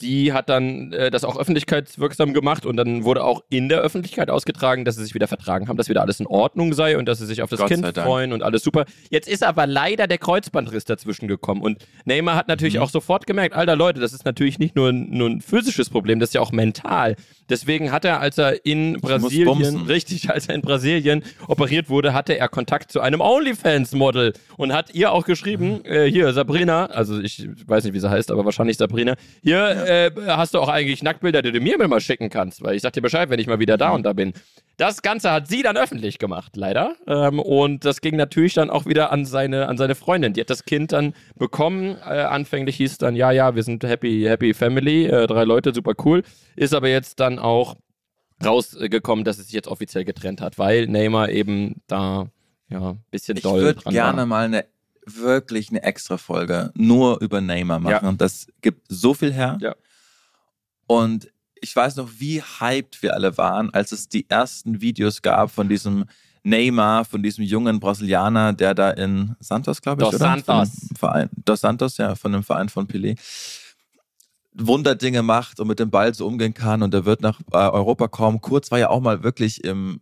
[0.00, 4.28] Die hat dann äh, das auch öffentlichkeitswirksam gemacht und dann wurde auch in der Öffentlichkeit
[4.28, 7.18] ausgetragen, dass sie sich wieder vertragen haben, dass wieder alles in Ordnung sei und dass
[7.20, 8.86] sie sich auf das Gott Kind freuen und alles super.
[9.10, 12.80] Jetzt ist aber leider der Kreuzbandriss dazwischen gekommen und Neymar hat natürlich Mhm.
[12.80, 16.18] auch sofort gemerkt, alter Leute, das ist natürlich nicht nur, ein- nur ein physisches Problem,
[16.18, 17.14] das ist ja auch mental.
[17.48, 22.36] Deswegen hat er, als er in Brasilien, richtig, als er in Brasilien operiert wurde, hatte
[22.36, 25.84] er Kontakt zu einem OnlyFans-Model und hat ihr auch geschrieben, Mhm.
[25.84, 30.10] äh, hier, Sabrina, also ich weiß nicht, wie sie heißt, aber wahrscheinlich Sabrina, hier äh,
[30.28, 33.02] hast du auch eigentlich Nacktbilder, die du mir mal schicken kannst, weil ich sag dir
[33.02, 34.32] Bescheid, wenn ich mal wieder da und da bin.
[34.76, 36.96] Das Ganze hat sie dann öffentlich gemacht, leider.
[37.06, 40.32] Ähm, und das ging natürlich dann auch wieder an seine, an seine Freundin.
[40.32, 41.96] Die hat das Kind dann bekommen.
[42.04, 45.72] Äh, anfänglich hieß es dann, ja, ja, wir sind happy, happy family, äh, drei Leute,
[45.72, 46.22] super cool.
[46.56, 47.76] Ist aber jetzt dann auch
[48.44, 52.28] rausgekommen, dass es sich jetzt offiziell getrennt hat, weil Neymar eben da
[52.68, 54.26] ja ein bisschen Ich doll würde dran gerne war.
[54.26, 54.64] mal eine
[55.06, 58.04] wirklich eine extra Folge nur über Neymar machen.
[58.04, 58.08] Ja.
[58.08, 59.58] Und das gibt so viel her.
[59.60, 59.74] Ja.
[60.86, 61.28] Und
[61.60, 65.68] ich weiß noch, wie hyped wir alle waren, als es die ersten Videos gab von
[65.68, 66.04] diesem
[66.42, 70.42] Neymar, von diesem jungen Brasilianer, der da in Santos, glaube ich, Dos oder?
[70.42, 70.88] Santos.
[70.96, 73.18] Verein, Dos Santos, ja, von dem Verein von Pelé.
[74.52, 78.08] Wunderdinge macht und mit dem Ball so umgehen kann und er wird nach äh, Europa
[78.08, 78.40] kommen.
[78.40, 80.00] Kurz war ja auch mal wirklich im,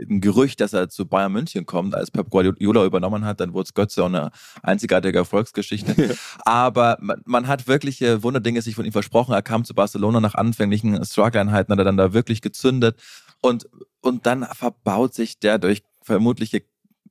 [0.00, 3.66] ein Gerücht, dass er zu Bayern München kommt, als Pep Guardiola übernommen hat, dann wurde
[3.66, 4.30] es Götze auch eine
[4.62, 6.16] einzigartige Erfolgsgeschichte.
[6.44, 9.34] Aber man, man, hat wirkliche Wunderdinge sich von ihm versprochen.
[9.34, 13.00] Er kam zu Barcelona nach anfänglichen Struggle-Einheiten, hat er dann da wirklich gezündet
[13.40, 13.68] und,
[14.00, 16.62] und dann verbaut sich der durch vermutliche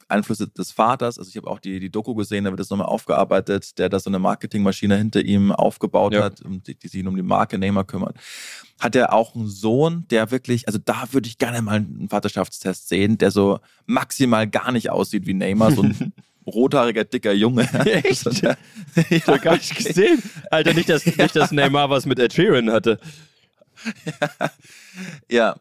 [0.08, 1.18] Einflüsse des Vaters.
[1.18, 4.00] Also ich habe auch die, die Doku gesehen, da wird das nochmal aufgearbeitet, der da
[4.00, 6.24] so eine Marketingmaschine hinter ihm aufgebaut ja.
[6.24, 8.18] hat, die, die sich um die Marke Neymar kümmert.
[8.80, 12.90] Hat er auch einen Sohn, der wirklich, also da würde ich gerne mal einen Vaterschaftstest
[12.90, 16.14] sehen, der so maximal gar nicht aussieht wie Neymar, so ein
[16.46, 17.64] rothaariger, dicker Junge.
[17.86, 18.26] Echt?
[18.28, 18.56] Also, ja,
[19.10, 20.22] ich habe gar nicht gesehen.
[20.50, 23.00] Alter, nicht, dass, nicht, dass Neymar was mit Ed Sheeran hatte.
[24.20, 24.50] ja.
[25.30, 25.56] ja.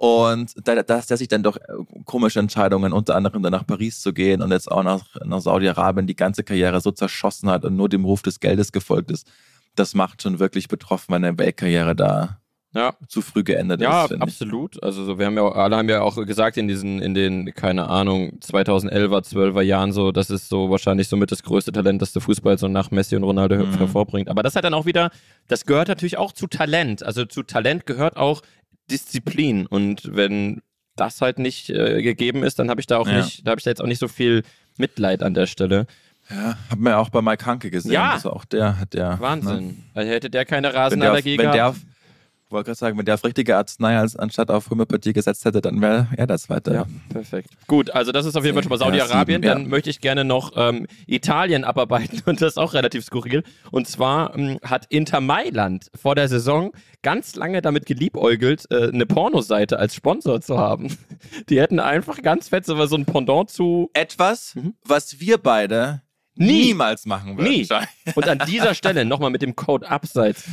[0.00, 1.60] Und da, dass der sich dann doch äh,
[2.06, 6.06] komische Entscheidungen, unter anderem dann nach Paris zu gehen und jetzt auch nach, nach Saudi-Arabien
[6.06, 9.30] die ganze Karriere so zerschossen hat und nur dem Ruf des Geldes gefolgt ist,
[9.76, 12.40] das macht schon wirklich betroffen, wenn eine Weltkarriere da
[12.72, 12.94] ja.
[13.08, 14.12] zu früh geendet ja, ist.
[14.12, 14.82] Ja, absolut.
[14.82, 17.52] Also so, wir haben ja auch, alle haben ja auch gesagt in diesen, in den,
[17.54, 22.14] keine Ahnung, 2011er, 12er Jahren so, das ist so wahrscheinlich somit das größte Talent, das
[22.14, 23.76] der Fußball so nach Messi und Ronaldo mhm.
[23.76, 24.30] hervorbringt.
[24.30, 25.10] Aber das hat dann auch wieder,
[25.48, 27.02] das gehört natürlich auch zu Talent.
[27.02, 28.40] Also zu Talent gehört auch
[28.90, 29.66] Disziplin.
[29.66, 30.62] Und wenn
[30.96, 33.18] das halt nicht äh, gegeben ist, dann habe ich da auch ja.
[33.18, 34.42] nicht, da habe ich da jetzt auch nicht so viel
[34.76, 35.86] Mitleid an der Stelle.
[36.28, 37.92] Ja, haben wir auch bei Mike Hanke gesehen.
[37.92, 38.12] Ja.
[38.12, 39.18] Also auch der hat der.
[39.18, 39.66] Wahnsinn.
[39.66, 39.76] Ne?
[39.94, 41.76] Also hätte der keine Rasenallergie wenn der, gehabt.
[41.76, 41.89] Wenn der
[42.50, 45.80] wollte gerade sagen, wenn der auf richtige Arznei als anstatt auf Homöopathie gesetzt hätte, dann
[45.80, 46.72] wäre er das zweite.
[46.74, 47.50] Ja, perfekt.
[47.66, 49.42] Gut, also das ist auf jeden Fall schon mal Saudi-Arabien.
[49.42, 53.42] Ja, dann möchte ich gerne noch ähm, Italien abarbeiten und das ist auch relativ skurril.
[53.70, 59.06] Und zwar ähm, hat Inter Mailand vor der Saison ganz lange damit geliebäugelt, äh, eine
[59.06, 60.96] Pornoseite als Sponsor zu haben.
[61.48, 63.90] Die hätten einfach ganz fett so ein Pendant zu...
[63.94, 64.74] Etwas, mhm.
[64.84, 66.02] was wir beide
[66.34, 66.66] Nie.
[66.66, 67.50] niemals machen würden.
[67.50, 67.68] Nie.
[68.14, 70.44] Und an dieser Stelle nochmal mit dem Code Abseits.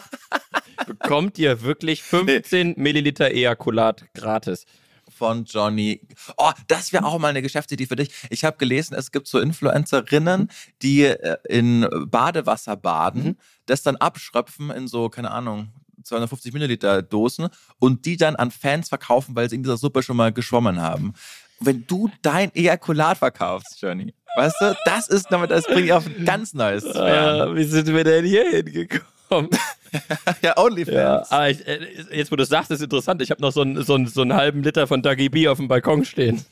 [0.86, 4.66] bekommt ihr wirklich 15 Milliliter Ejakulat gratis
[5.10, 6.00] von Johnny.
[6.36, 8.10] Oh, das wäre auch mal eine Geschäftsidee für dich.
[8.30, 10.50] Ich habe gelesen, es gibt so Influencerinnen,
[10.80, 13.36] die äh, in Badewasser baden, mhm.
[13.66, 15.68] das dann abschröpfen in so, keine Ahnung,
[16.02, 20.16] 250 Milliliter Dosen und die dann an Fans verkaufen, weil sie in dieser Suppe schon
[20.16, 21.12] mal geschwommen haben.
[21.60, 26.24] Wenn du dein Ejakulat verkaufst, Johnny, weißt du, das ist damit, das bringt auf ein
[26.24, 26.84] ganz neues.
[26.84, 29.11] Uh, wie sind wir denn hier hingekommen?
[30.42, 30.94] ja, OnlyFans.
[30.94, 33.22] Ja, aber ich, äh, jetzt, wo du sagst, ist interessant.
[33.22, 35.58] Ich habe noch so einen, so, einen, so einen halben Liter von Dougie B auf
[35.58, 36.44] dem Balkon stehen.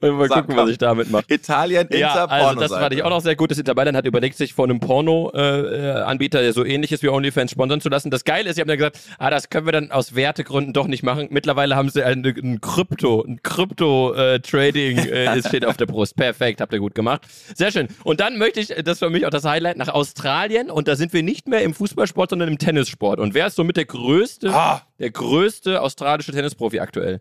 [0.00, 0.64] Und mal Sag, gucken, komm.
[0.64, 1.24] was ich damit mache.
[1.28, 3.50] Italien, Inter, ja, also das fand ich auch noch sehr gut.
[3.50, 7.08] Das Inter Mailand hat überlegt, sich von einem Porno-Anbieter, äh, der so ähnlich ist wie
[7.08, 8.10] OnlyFans, sponsern zu lassen.
[8.10, 10.86] Das Geile ist, sie haben dann gesagt, ah, das können wir dann aus Wertegründen doch
[10.86, 11.28] nicht machen.
[11.30, 16.16] Mittlerweile haben sie ein, ein Krypto, ein Krypto-Trading äh, äh, steht auf der Brust.
[16.16, 17.22] Perfekt, habt ihr gut gemacht.
[17.54, 17.88] Sehr schön.
[18.04, 20.70] Und dann möchte ich, das ist für mich auch das Highlight, nach Australien.
[20.70, 23.20] Und da sind wir nicht mehr im Fußballsport, sondern im Tennissport.
[23.20, 24.82] Und wer ist somit der größte, ah.
[24.98, 27.20] der größte australische Tennisprofi aktuell?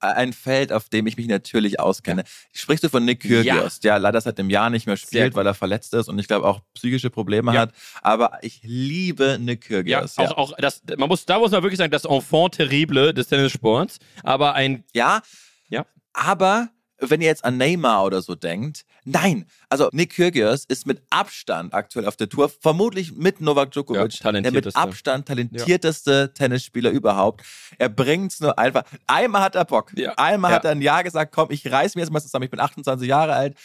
[0.00, 2.24] Ein Feld, auf dem ich mich natürlich auskenne.
[2.52, 3.80] Sprichst du von Nick Kyrgios, ja.
[3.82, 6.46] der leider seit einem Jahr nicht mehr spielt, weil er verletzt ist und ich glaube
[6.46, 7.62] auch psychische Probleme ja.
[7.62, 7.72] hat.
[8.02, 10.16] Aber ich liebe Nick Kyrgios.
[10.16, 13.28] Ja, auch, auch das, man muss, da muss man wirklich sagen, das Enfant terrible des
[13.28, 13.98] Tennissports.
[14.22, 14.84] Aber ein.
[14.92, 15.22] Ja.
[15.68, 15.86] Ja.
[16.12, 19.46] Aber wenn ihr jetzt an Neymar oder so denkt, nein.
[19.68, 24.32] Also Nick Kyrgios ist mit Abstand aktuell auf der Tour, vermutlich mit Novak Djokovic, ja,
[24.32, 26.26] der mit Abstand talentierteste ja.
[26.28, 27.42] Tennisspieler überhaupt.
[27.78, 28.82] Er bringt es nur einfach.
[29.06, 29.92] Einmal hat er Bock.
[29.96, 30.14] Ja.
[30.16, 32.44] Einmal hat er ein Ja gesagt, komm, ich reiß mir jetzt mal zusammen.
[32.44, 33.56] Ich bin 28 Jahre alt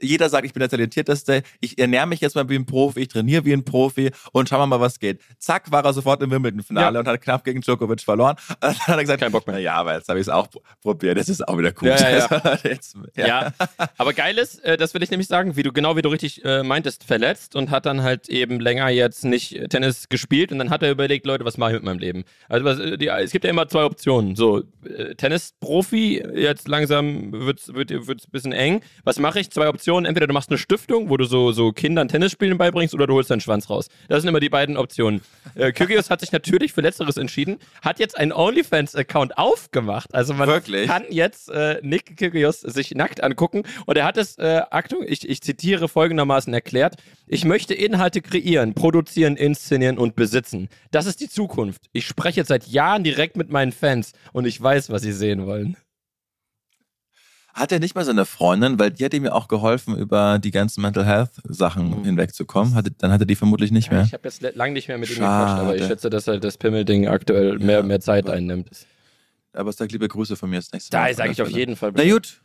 [0.00, 3.08] jeder sagt, ich bin der Talentierteste, ich ernähre mich jetzt mal wie ein Profi, ich
[3.08, 5.20] trainiere wie ein Profi und schauen wir mal, was geht.
[5.38, 7.00] Zack, war er sofort im Wimbledon-Finale ja.
[7.00, 8.36] und hat knapp gegen Djokovic verloren.
[8.48, 9.58] Und dann hat er gesagt, kein Bock mehr.
[9.58, 10.48] Ja, aber jetzt habe ich es auch
[10.82, 11.88] probiert, das ist auch wieder cool.
[11.88, 12.58] Ja, ja, ja.
[12.64, 13.52] jetzt, ja.
[13.98, 16.44] aber geil ist, äh, das will ich nämlich sagen, wie du genau wie du richtig
[16.44, 20.70] äh, meintest, verletzt und hat dann halt eben länger jetzt nicht Tennis gespielt und dann
[20.70, 22.24] hat er überlegt, Leute, was mache ich mit meinem Leben?
[22.48, 24.36] Also was, äh, die, es gibt ja immer zwei Optionen.
[24.36, 28.80] So, äh, Tennis-Profi, jetzt langsam wird es ein bisschen eng.
[29.04, 29.50] Was mache ich?
[29.50, 30.06] Zwei Optionen Optionen.
[30.06, 33.30] Entweder du machst eine Stiftung, wo du so, so Kindern Tennisspielen beibringst, oder du holst
[33.30, 33.88] deinen Schwanz raus.
[34.08, 35.20] Das sind immer die beiden Optionen.
[35.54, 40.14] Äh, Kygios hat sich natürlich für Letzteres entschieden, hat jetzt einen OnlyFans-Account aufgemacht.
[40.14, 40.86] Also man Wirklich?
[40.86, 43.64] kann jetzt äh, Nick Kygios sich nackt angucken.
[43.84, 46.96] Und er hat es, äh, Achtung, ich, ich zitiere folgendermaßen erklärt.
[47.26, 50.70] Ich möchte Inhalte kreieren, produzieren, inszenieren und besitzen.
[50.92, 51.82] Das ist die Zukunft.
[51.92, 55.76] Ich spreche seit Jahren direkt mit meinen Fans und ich weiß, was sie sehen wollen.
[57.54, 60.50] Hat er nicht mal seine Freundin, weil die hat ihm ja auch geholfen, über die
[60.50, 62.04] ganzen Mental Health Sachen Mhm.
[62.04, 62.74] hinwegzukommen.
[62.74, 64.02] Hatte, dann hat er die vermutlich nicht Ja, mehr.
[64.04, 66.58] ich habe jetzt lange nicht mehr mit ihm gequatscht, aber ich schätze, dass halt das
[66.58, 68.68] Pimmelding aktuell mehr, Ja, mehr Zeit aber- einnimmt.
[69.52, 71.14] Aber sag liebe Grüße von mir das nächste Da Mal.
[71.14, 71.92] sage ich auf jeden Fall.
[71.94, 72.40] Na gut.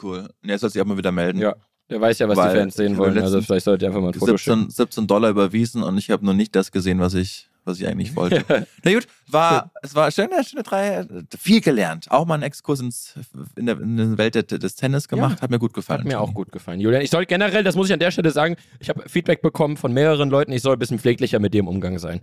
[0.00, 0.28] Cool.
[0.42, 1.40] Und er soll sich auch mal wieder melden.
[1.40, 1.56] Ja,
[1.90, 3.18] der weiß ja, was Weil die Fans sehen wollen.
[3.18, 4.70] Also vielleicht sollte er einfach mal ein Foto schicken.
[4.70, 7.86] 17, 17 Dollar überwiesen und ich habe nur nicht das gesehen, was ich, was ich
[7.86, 8.44] eigentlich wollte.
[8.84, 11.06] Na gut, war, es war schöne, schöne drei,
[11.38, 12.10] viel gelernt.
[12.10, 13.14] Auch mal einen Exkurs ins,
[13.56, 16.00] in, der, in der Welt des, Tennis gemacht, hat mir gut gefallen.
[16.00, 16.80] Hat mir auch gut gefallen.
[16.80, 19.76] Julian, ich soll generell, das muss ich an der Stelle sagen, ich habe Feedback bekommen
[19.76, 22.20] von mehreren Leuten, ich soll ein bisschen pfleglicher mit im Umgang sein.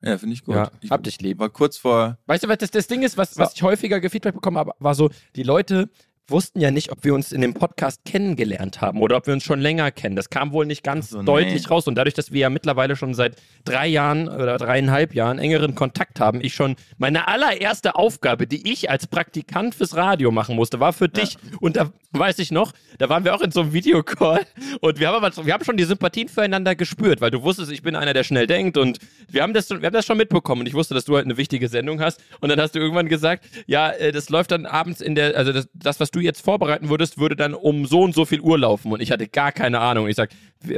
[0.00, 0.54] Ja, finde ich gut.
[0.54, 1.40] Ja, ich hab dich lieb.
[1.40, 4.34] war kurz vor, Weißt du, was das, das Ding ist, was, was ich häufiger Gefeedback
[4.34, 5.90] bekommen habe, war so, die Leute
[6.30, 9.44] wussten ja nicht, ob wir uns in dem Podcast kennengelernt haben oder ob wir uns
[9.44, 10.14] schon länger kennen.
[10.16, 11.24] Das kam wohl nicht ganz so, nee.
[11.24, 11.86] deutlich raus.
[11.86, 16.20] Und dadurch, dass wir ja mittlerweile schon seit drei Jahren oder dreieinhalb Jahren engeren Kontakt
[16.20, 20.92] haben, ich schon meine allererste Aufgabe, die ich als Praktikant fürs Radio machen musste, war
[20.92, 21.36] für dich.
[21.60, 24.44] Und da weiß ich noch, da waren wir auch in so einem Videocall
[24.80, 27.82] und wir haben, aber, wir haben schon die Sympathien füreinander gespürt, weil du wusstest, ich
[27.82, 30.62] bin einer, der schnell denkt und wir haben das, schon- wir haben das schon mitbekommen
[30.62, 33.08] und ich wusste, dass du halt eine wichtige Sendung hast und dann hast du irgendwann
[33.08, 36.42] gesagt, ja, äh, das läuft dann abends in der, also das, das, was du jetzt
[36.42, 39.52] vorbereiten würdest, würde dann um so und so viel Uhr laufen und ich hatte gar
[39.52, 40.08] keine Ahnung.
[40.08, 40.30] Ich sag,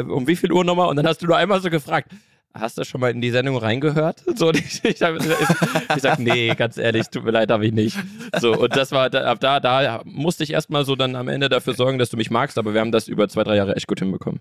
[0.09, 0.89] um wie viel Uhr nochmal?
[0.89, 2.11] Und dann hast du nur einmal so gefragt,
[2.53, 4.25] Hast du schon mal in die Sendung reingehört?
[4.35, 7.97] So, ich, ich, ich sag, nee, ganz ehrlich, tut mir leid, habe ich nicht.
[8.41, 11.75] So, und das war, ab da, da musste ich erstmal so dann am Ende dafür
[11.75, 13.99] sorgen, dass du mich magst, aber wir haben das über zwei, drei Jahre echt gut
[13.99, 14.41] hinbekommen.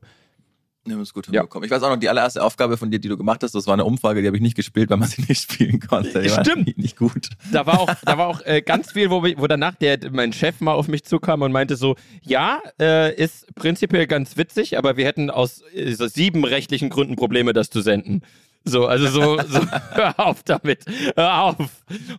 [0.90, 1.42] Wir haben es gut Ja.
[1.42, 1.66] hinbekommen.
[1.66, 3.74] Ich weiß auch noch, die allererste Aufgabe von dir, die du gemacht hast, das war
[3.74, 6.22] eine Umfrage, die habe ich nicht gespielt, weil man sie nicht spielen konnte.
[6.22, 6.78] Die Stimmt.
[6.78, 7.30] Nicht gut.
[7.52, 10.60] Da war auch, da war auch äh, ganz viel, wo, wo danach der, mein Chef
[10.62, 15.06] mal auf mich zukam und meinte so, ja, äh, ist prinzipiell ganz witzig, aber wir
[15.06, 18.22] hätten aus äh, so sieben rechtlichen Gründen Probleme, das zu senden.
[18.66, 19.62] So, also so, so
[19.94, 20.84] hör auf damit.
[21.16, 21.56] Hör auf.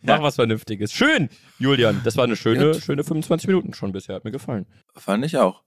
[0.02, 0.22] Mach Ja.
[0.22, 0.90] was Vernünftiges.
[0.92, 1.28] Schön,
[1.58, 2.00] Julian.
[2.02, 4.14] Das war eine schöne, schöne 25 Minuten schon bisher.
[4.16, 4.66] Hat mir gefallen.
[4.96, 5.62] Fand ich auch.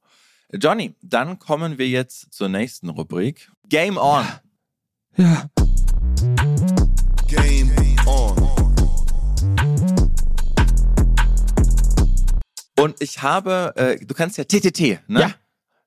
[0.51, 3.51] Johnny, dann kommen wir jetzt zur nächsten Rubrik.
[3.69, 4.25] Game on.
[5.17, 5.49] Ja.
[7.27, 7.71] Game
[8.05, 8.53] on.
[12.79, 15.21] Und ich habe, äh, du kannst ja TTT, ne?
[15.21, 15.31] Ja.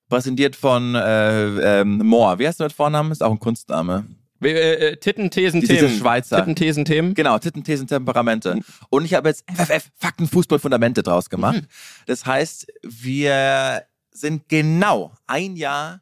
[0.09, 2.39] Präsentiert von äh, ähm, Moore.
[2.39, 3.11] Wie heißt du mit Vornamen?
[3.11, 4.05] Ist auch ein Kunstname.
[4.41, 5.97] Äh, äh, Titten, Thesen, Diese Themen.
[5.97, 6.37] Schweizer.
[6.37, 7.13] Titten, Thesen, Themen.
[7.13, 8.59] Genau, Titten, Thesen, Temperamente.
[8.89, 11.63] Und ich habe jetzt FFF, Fakten, Fußball, Fundamente draus gemacht.
[12.05, 13.83] Das heißt, wir
[14.17, 16.01] sind genau ein Jahr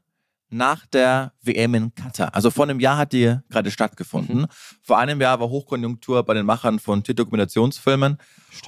[0.49, 2.33] nach der WM in Katar.
[2.33, 4.45] Also vor einem Jahr hat die gerade stattgefunden.
[4.81, 8.17] Vor einem Jahr war Hochkonjunktur bei den Machern von Dokumentationsfilmen,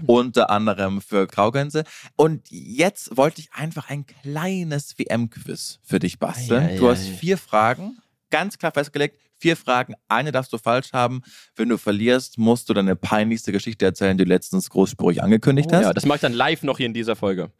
[0.05, 1.83] unter anderem für Graugänse.
[2.15, 6.63] Und jetzt wollte ich einfach ein kleines WM-Quiz für dich basteln.
[6.63, 7.97] Ei, ei, du hast vier Fragen,
[8.31, 9.17] ganz klar festgelegt.
[9.39, 11.21] Vier Fragen, eine darfst du falsch haben.
[11.55, 15.75] Wenn du verlierst, musst du deine peinlichste Geschichte erzählen, die du letztens großspurig angekündigt Oh,
[15.75, 15.83] hast.
[15.83, 17.51] ja, das mache ich dann live noch hier in dieser Folge.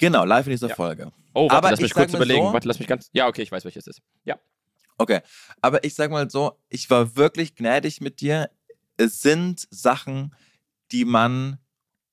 [0.00, 0.74] Genau, live in dieser Ja.
[0.74, 1.12] Folge.
[1.34, 2.46] Oh, warte, Aber lass mich ich kurz überlegen.
[2.46, 3.08] so- Warte, lass mich ganz.
[3.12, 4.02] Ja, okay, ich weiß, welches es ist.
[4.24, 4.38] Ja.
[4.98, 5.20] Okay,
[5.60, 8.50] aber ich sag mal so, ich war wirklich gnädig mit dir.
[8.96, 10.34] Es sind Sachen,
[10.92, 11.58] die man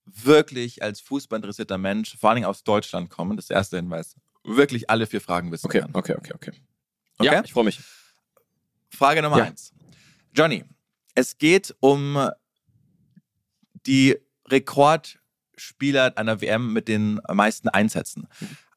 [0.05, 4.15] wirklich als fußballinteressierter Mensch, vor allen Dingen aus Deutschland kommen, das ist der erste Hinweis,
[4.43, 5.89] wirklich alle vier Fragen wissen Okay, kann.
[5.95, 6.51] okay, okay, okay.
[7.17, 7.25] Okay?
[7.33, 7.79] Ja, ich freue mich.
[8.89, 9.43] Frage Nummer Ja.
[9.45, 9.73] eins.
[10.33, 10.63] Johnny,
[11.15, 12.29] es geht um
[13.85, 14.17] die
[15.57, 18.27] Rekordspieler einer WM mit den meisten Einsätzen.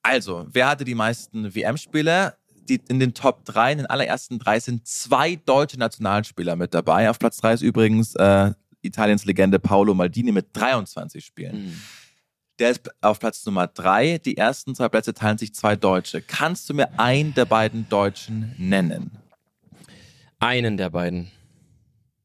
[0.03, 2.35] Also, wer hatte die meisten WM-Spiele?
[2.69, 7.11] Die, in den Top 3, in den allerersten drei sind zwei deutsche Nationalspieler mit dabei.
[7.11, 11.65] Auf Platz 3 ist übrigens äh, Italiens Legende Paolo Maldini mit 23 Spielen.
[11.65, 11.81] Mhm.
[12.61, 14.19] Der ist auf Platz Nummer 3.
[14.19, 16.23] Die ersten zwei Plätze teilen sich zwei Deutsche.
[16.23, 19.11] Kannst du mir einen der beiden Deutschen nennen?
[20.39, 21.31] Einen der beiden.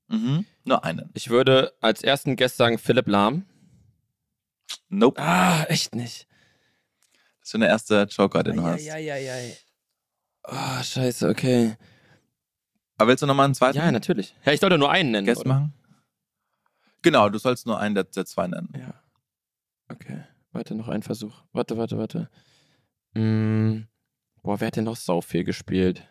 [0.10, 0.46] Mhm.
[0.63, 1.10] Nur einen.
[1.13, 3.46] Ich würde als ersten Guest sagen Philipp Lahm.
[4.89, 5.21] Nope.
[5.21, 6.28] Ah, echt nicht.
[7.39, 8.82] Das ist schon der erste Joker, den du hast.
[8.82, 9.58] Eieieiei.
[10.43, 11.75] Oh, scheiße, okay.
[12.97, 14.36] Aber willst du nochmal einen zweiten Ja, natürlich.
[14.45, 15.25] Ja, ich sollte nur einen nennen.
[15.25, 15.49] Guess oder?
[15.49, 15.73] machen?
[17.01, 18.71] Genau, du sollst nur einen der, der zwei nennen.
[18.78, 18.93] Ja.
[19.89, 20.23] Okay.
[20.51, 21.43] Warte, noch ein Versuch.
[21.51, 22.30] Warte, warte, warte.
[23.13, 23.88] Mm.
[24.41, 26.08] Boah, wer hat denn noch sau viel gespielt?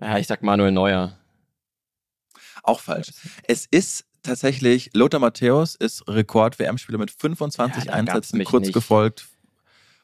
[0.00, 1.18] Ja, ich sag Manuel Neuer.
[2.62, 3.12] Auch falsch.
[3.44, 8.74] Es ist tatsächlich, Lothar Matthäus ist Rekord-WM-Spieler mit 25 Ja, Einsätzen, kurz nicht.
[8.74, 9.26] gefolgt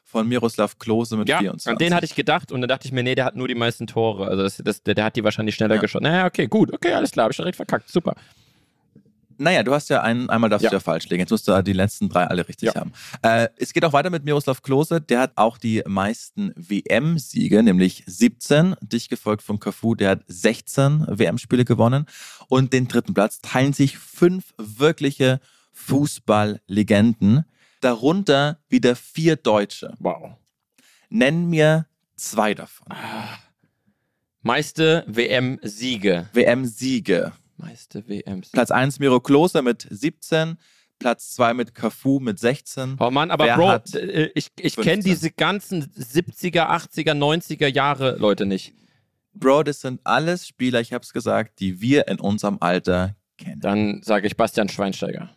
[0.03, 1.69] von Miroslav Klose mit Ja, 24.
[1.71, 3.53] an den hatte ich gedacht und dann dachte ich mir, nee, der hat nur die
[3.55, 4.27] meisten Tore.
[4.27, 5.81] Also das, das, der, der hat die wahrscheinlich schneller Ja.
[5.81, 6.03] geschossen.
[6.03, 6.73] Naja, okay, gut.
[6.73, 7.89] Okay, alles klar, hab ich direkt verkackt.
[7.89, 8.15] Super.
[9.41, 10.69] Naja, du hast ja einen, einmal darfst Ja.
[10.69, 11.21] du ja falsch legen.
[11.21, 12.75] Jetzt musst du die letzten drei alle richtig Ja.
[12.81, 12.91] haben.
[13.21, 14.99] Äh, es geht auch weiter mit Miroslav Klose.
[14.99, 18.75] Der hat auch die meisten WM-Siege, nämlich 17.
[18.81, 22.05] Dich gefolgt von Cafu, der hat 16 WM-Spiele gewonnen.
[22.49, 25.39] Und den dritten Platz teilen sich fünf wirkliche
[25.71, 27.45] Fußballlegenden.
[27.79, 29.93] Darunter wieder vier Deutsche.
[29.99, 30.33] Wow.
[31.09, 31.85] Nenn mir
[32.17, 32.87] zwei davon.
[34.41, 36.29] Meiste WM-Siege.
[36.33, 37.31] WM-Siege.
[37.59, 38.51] Meiste WM-Siege.
[38.53, 40.57] Platz 1 Miro Klose mit 17,
[40.97, 42.97] Platz 2 mit Cafu mit 16.
[42.99, 44.83] Oh Mann, aber Wer Bro, hat äh, ich, ich 15?
[44.83, 48.73] kenne diese ganzen 70er, 80er, 90er Jahre Leute nicht.
[49.33, 53.61] Bro, das sind alles Spieler, ich hab's gesagt, die wir in unserem Alter kennen.
[53.61, 55.29] Dann sage ich Bastian Schweinsteiger.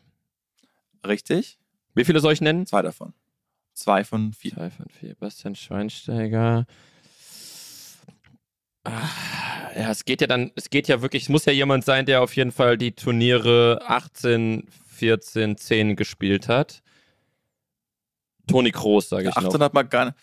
[1.06, 1.58] Richtig?
[1.94, 2.66] Wie viele soll ich nennen?
[2.66, 3.12] Zwei davon.
[3.74, 4.52] Zwei von vier.
[4.52, 5.14] Zwei von vier.
[5.14, 6.66] Bastian Schweinsteiger.
[8.85, 9.08] Ah,
[9.74, 12.22] Ja, es geht ja dann, es geht ja wirklich, es muss ja jemand sein, der
[12.22, 16.82] auf jeden Fall die Turniere 18, 14, 10 gespielt hat.
[18.46, 19.61] Toni Kroos, sage ich 18 noch.
[19.61, 20.16] hat man gar nicht.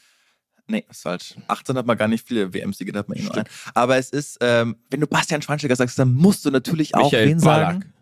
[0.67, 1.33] Nee, ist falsch.
[1.47, 3.47] 18 hat man gar nicht viele WM-Siege, da hat man eh nur einen.
[3.73, 7.29] Aber es ist, ähm, wenn du Bastian Schweinsteiger sagst, dann musst du natürlich auch Michael
[7.29, 7.71] wen Ballack.
[7.73, 7.93] sagen?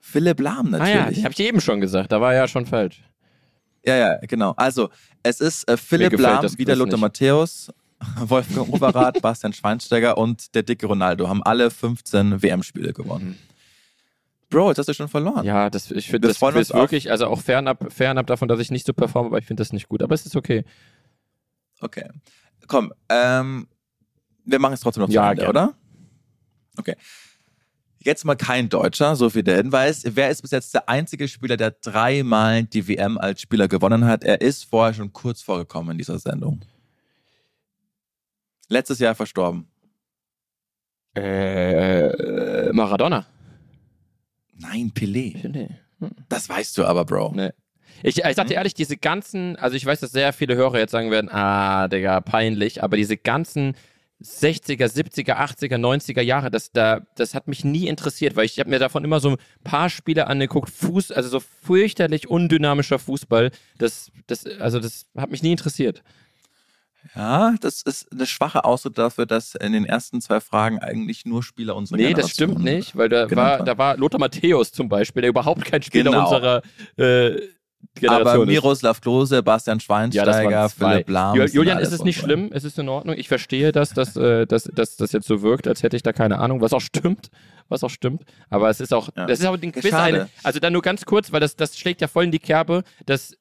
[0.00, 1.18] Philipp Lahm Ah ja, natürlich.
[1.18, 3.02] die habe ich eben schon gesagt, da war ja schon falsch.
[3.84, 4.52] Ja, ja, genau.
[4.56, 4.90] Also,
[5.22, 7.00] es ist äh, Philipp Lahm, wieder Lothar nicht.
[7.00, 7.72] Matthäus,
[8.20, 13.38] Wolfgang Overath, Bastian Schweinsteiger und der dicke Ronaldo haben alle 15 WM-Spiele gewonnen.
[14.50, 15.40] Bro, jetzt hast du schon verloren.
[15.40, 15.46] Mhm.
[15.46, 18.86] Ja, das, ich finde das auf- wirklich, also auch fernab, fernab davon, dass ich nicht
[18.86, 20.02] so performe, aber ich finde das nicht gut.
[20.02, 20.64] Aber es ist okay.
[21.80, 22.08] Okay.
[22.66, 23.66] Komm, ähm,
[24.44, 25.50] wir machen es trotzdem noch zu Ja, Ende, gerne.
[25.50, 25.74] oder?
[26.78, 26.94] Okay.
[28.00, 30.02] Jetzt mal kein Deutscher, so viel der Hinweis.
[30.06, 34.22] Wer ist bis jetzt der einzige Spieler, der dreimal die WM als Spieler gewonnen hat?
[34.24, 36.60] Er ist vorher schon kurz vorgekommen in dieser Sendung.
[38.68, 39.66] Letztes Jahr verstorben.
[41.14, 43.26] Äh, Maradona.
[44.54, 45.48] Nein, Pelé.
[45.48, 45.68] Nee.
[46.28, 47.32] Das weißt du aber, Bro.
[47.34, 47.50] Nee.
[48.02, 50.92] Ich, ich sag dir ehrlich, diese ganzen, also ich weiß, dass sehr viele Hörer jetzt
[50.92, 53.74] sagen werden, ah, Digga, peinlich, aber diese ganzen
[54.22, 58.70] 60er, 70er, 80er, 90er Jahre, das, da, das hat mich nie interessiert, weil ich habe
[58.70, 64.10] mir davon immer so ein paar Spiele angeguckt, Fuß, also so fürchterlich undynamischer Fußball, das,
[64.26, 66.02] das, also das hat mich nie interessiert.
[67.14, 71.42] Ja, das ist eine schwache Ausdruck dafür, dass in den ersten zwei Fragen eigentlich nur
[71.42, 74.88] Spieler unserer Nee, Generation das stimmt nicht, weil da war, da war Lothar Matthäus zum
[74.88, 76.24] Beispiel, der überhaupt kein Spieler Genau.
[76.24, 76.62] unserer
[76.96, 77.40] äh,
[77.94, 78.48] Generation Aber ist.
[78.48, 80.92] Miroslav Klose, Bastian Ja, das Schweinsteiger, zwei.
[80.94, 81.38] Philipp Lahm.
[81.38, 82.50] Das Julian, ist es nicht schlimm?
[82.52, 83.16] Es ist in Ordnung.
[83.16, 86.12] Ich verstehe das, dass, äh, dass, dass das jetzt so wirkt, als hätte ich da
[86.12, 87.30] keine Ahnung, was auch stimmt.
[87.68, 88.22] Was auch stimmt.
[88.50, 89.26] Aber es ist auch, Ja.
[89.26, 90.28] das ist auch den Ja, Quiz eine.
[90.42, 93.36] Also dann nur ganz kurz, weil das, das schlägt ja voll in die Kerbe, dass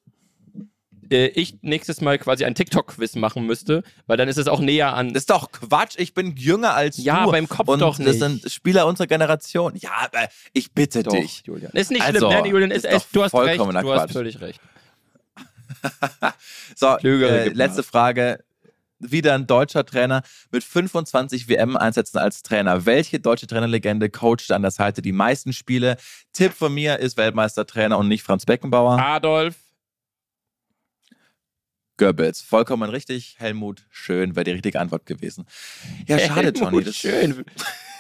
[1.12, 4.94] äh, ich nächstes Mal quasi ein TikTok-Quiz machen müsste, weil dann ist es auch näher
[4.94, 5.14] an.
[5.14, 7.30] Das ist doch Quatsch, ich bin jünger als Ja, du.
[7.30, 8.20] aber im Kopf und doch Das nicht.
[8.20, 9.76] sind Spieler unserer Generation.
[9.76, 11.44] Ja, aber ich bitte Doch, dich.
[11.46, 11.72] Julian.
[11.74, 13.84] Ist nicht Also, schlimm, ne, Julian, ist, ist doch ist, du hast recht, du hast
[13.84, 14.12] Quatsch.
[14.14, 14.60] völlig recht.
[16.76, 17.84] So, äh, letzte.
[17.84, 18.44] Frage.
[19.00, 22.88] Wieder ein deutscher Trainer mit 25 WM-Einsätzen als Trainer.
[22.88, 25.98] Welche deutsche Trainerlegende coachte an der Seite die meisten Spiele?
[26.34, 28.98] Tipp von mir ist Weltmeistertrainer und nicht Franz Beckenbauer.
[29.00, 29.54] Adolf.
[31.98, 32.42] Goebbels.
[32.42, 33.36] Vollkommen richtig.
[33.40, 35.46] Helmut Schön wäre die richtige Antwort gewesen.
[36.08, 36.84] Ja, schade, Johnny.
[36.84, 37.46] Helmut Das, Schön.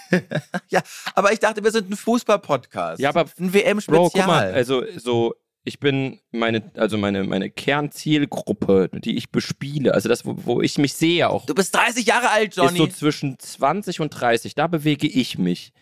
[0.69, 0.81] ja,
[1.15, 2.99] aber ich dachte, wir sind ein Fußball-Podcast.
[2.99, 4.03] Ja, aber ein WM-Spezial.
[4.03, 9.93] Bro, guck mal, also so, ich bin meine, also meine, meine Kernzielgruppe, die ich bespiele,
[9.93, 12.69] also das, wo, wo ich mich sehe auch, du bist 30 Jahre alt, Johnny.
[12.69, 15.73] ist so zwischen 20 und 30, da bewege ich mich.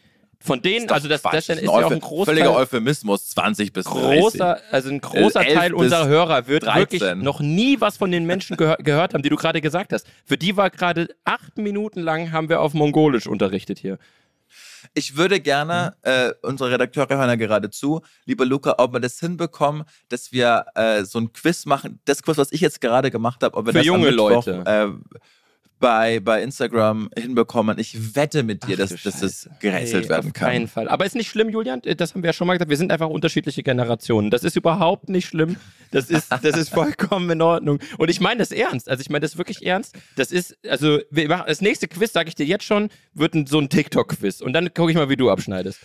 [0.45, 3.85] Von denen, also das, das ist ein ja auch ein Großteil, Völliger Euphemismus, 20 bis
[3.85, 4.19] 30.
[4.19, 6.79] großer, also ein großer 11 Teil unserer Hörer wird 13.
[6.79, 10.05] wirklich noch nie was von den Menschen gehör gehört haben, die du gerade gesagt hast.
[10.23, 13.97] Für die war gerade acht Minuten lang haben wir auf Mongolisch unterrichtet hier.
[14.93, 19.19] Ich würde gerne, äh, unsere Redakteure hören ja gerade zu, lieber Luca, ob wir das
[19.19, 23.41] hinbekommen, dass wir äh, so ein Quiz machen, das Quiz, was ich jetzt gerade gemacht
[23.41, 24.63] habe, ob wir Für das junge Mittwoch, Leute.
[24.65, 25.17] Äh,
[25.79, 27.77] bei, bei Instagram hinbekommen.
[27.79, 30.49] Ich wette mit dir, Ach dass, dass das gerätselt werden auf kann.
[30.49, 30.87] keinen Fall.
[30.87, 31.81] Aber ist nicht schlimm, Julian.
[31.97, 32.69] Das haben wir ja schon mal gesagt.
[32.69, 34.31] Wir sind einfach unterschiedliche Generationen.
[34.31, 35.57] Das ist überhaupt nicht schlimm.
[35.91, 37.79] Das ist, das ist vollkommen in Ordnung.
[37.97, 38.89] Und ich meine das ernst.
[38.89, 39.95] Also ich meine das wirklich ernst.
[40.15, 43.45] Das ist, also wir machen, das nächste Quiz, sage ich dir jetzt schon, wird ein,
[43.45, 44.41] so ein TikTok-Quiz.
[44.41, 45.79] Und dann gucke ich mal, wie du abschneidest.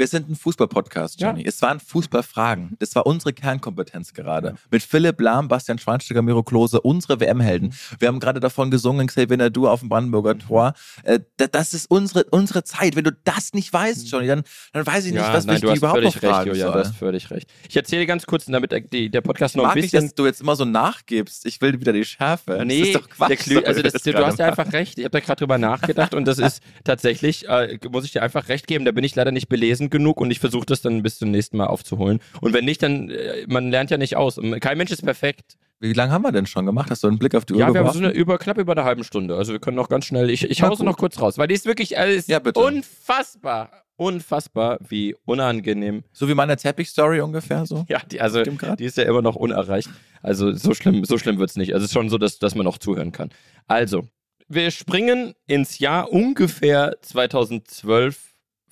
[0.00, 1.42] Wir sind ein Fußball-Podcast, Johnny.
[1.42, 1.48] Ja.
[1.48, 2.74] Es waren Fußballfragen.
[2.78, 4.54] Das war unsere Kernkompetenz gerade.
[4.70, 7.74] Mit Philipp Lahm, Bastian Schweinsteiger, Miro Klose, unsere WM-Helden.
[7.98, 10.72] Wir haben gerade davon gesungen, Xavier Nadu auf dem Brandenburger Tor.
[11.02, 12.96] Äh, da- das ist unsere, unsere Zeit.
[12.96, 15.74] Wenn du das nicht weißt, Johnny, dann, dann weiß ich nicht, was nein, mich du
[15.76, 16.68] überhaupt noch recht, fragen Julian.
[16.68, 16.82] Du soll.
[16.82, 17.50] hast völlig recht.
[17.68, 20.06] Ich erzähle ganz kurz, damit der, die, der Podcast Ich noch ein mag nicht, bisschen
[20.06, 21.44] dass du jetzt immer so nachgibst.
[21.44, 22.62] Ich will wieder die Schärfe.
[22.64, 23.38] Nee, das ist doch Quatsch.
[23.40, 24.98] Klü also das, was du hast ja einfach recht.
[24.98, 28.48] Ich habe da gerade drüber nachgedacht und das ist tatsächlich, äh, muss ich dir einfach
[28.48, 31.18] recht geben, da bin ich leider nicht belesen genug und ich versuche das dann bis
[31.18, 32.20] zum nächsten Mal aufzuholen.
[32.40, 34.40] Und wenn nicht, dann, äh, man lernt ja nicht aus.
[34.60, 35.56] Kein Mensch ist perfekt.
[35.82, 36.90] Wie lange haben wir denn schon gemacht?
[36.90, 38.72] Hast du einen Blick auf die Uhr Ja, wir haben so eine über, knapp über
[38.72, 39.36] eine halbe Stunde.
[39.36, 41.64] Also wir können noch ganz schnell, ich, ich hause noch kurz raus, weil die ist
[41.64, 42.60] wirklich, äh, ist Ja, bitte.
[42.60, 43.70] unfassbar.
[43.96, 46.04] unfassbar, wie unangenehm.
[46.12, 47.86] So wie meine Teppich-Story ungefähr so.
[47.88, 49.88] Ja, die, also die ist ja immer noch unerreicht.
[50.22, 51.72] Also so schlimm, so schlimm wird es nicht.
[51.72, 53.30] Also es ist schon so, dass, dass man noch zuhören kann.
[53.66, 54.06] Also,
[54.48, 58.29] wir springen ins Jahr ungefähr 2012,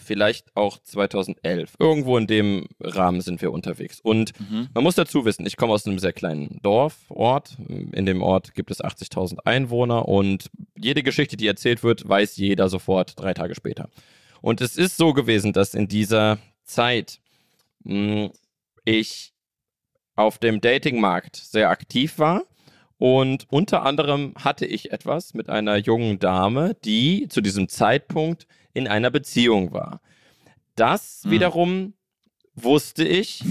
[0.09, 1.75] vielleicht auch 2011.
[1.79, 4.01] Irgendwo in dem Rahmen sind wir unterwegs.
[4.01, 4.69] Und Mhm.
[4.75, 7.57] man muss dazu wissen, ich komme aus einem sehr kleinen Dorf, Ort.
[7.93, 12.69] In dem Ort gibt es 80.000 Einwohner und jede Geschichte, die erzählt wird, weiß jeder
[12.69, 13.89] sofort drei Tage später.
[14.41, 17.21] Und es ist so gewesen, dass in dieser Zeit
[17.85, 18.31] mh,
[18.85, 19.33] ich
[20.17, 22.43] auf dem Datingmarkt sehr aktiv war.
[22.99, 28.88] Und unter anderem hatte ich etwas mit einer jungen Dame, die zu diesem Zeitpunkt in
[28.88, 30.01] einer Beziehung war.
[30.74, 31.30] Das Hm.
[31.30, 31.94] wiederum
[32.55, 33.44] wusste ich.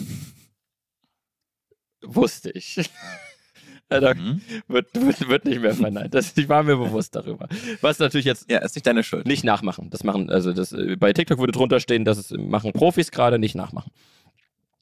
[2.01, 2.75] Wusste ich.
[3.89, 4.41] da Mhm.
[4.67, 6.13] wird, wird, wird nicht mehr verneint.
[6.13, 7.47] Das, ich war mir bewusst darüber.
[7.81, 9.25] Was natürlich jetzt Ja, ist nicht deine Schuld.
[9.25, 9.89] nicht nachmachen.
[9.89, 13.39] Das machen, also das, äh, bei TikTok würde drunter stehen, dass es machen Profis gerade
[13.39, 13.91] nicht nachmachen.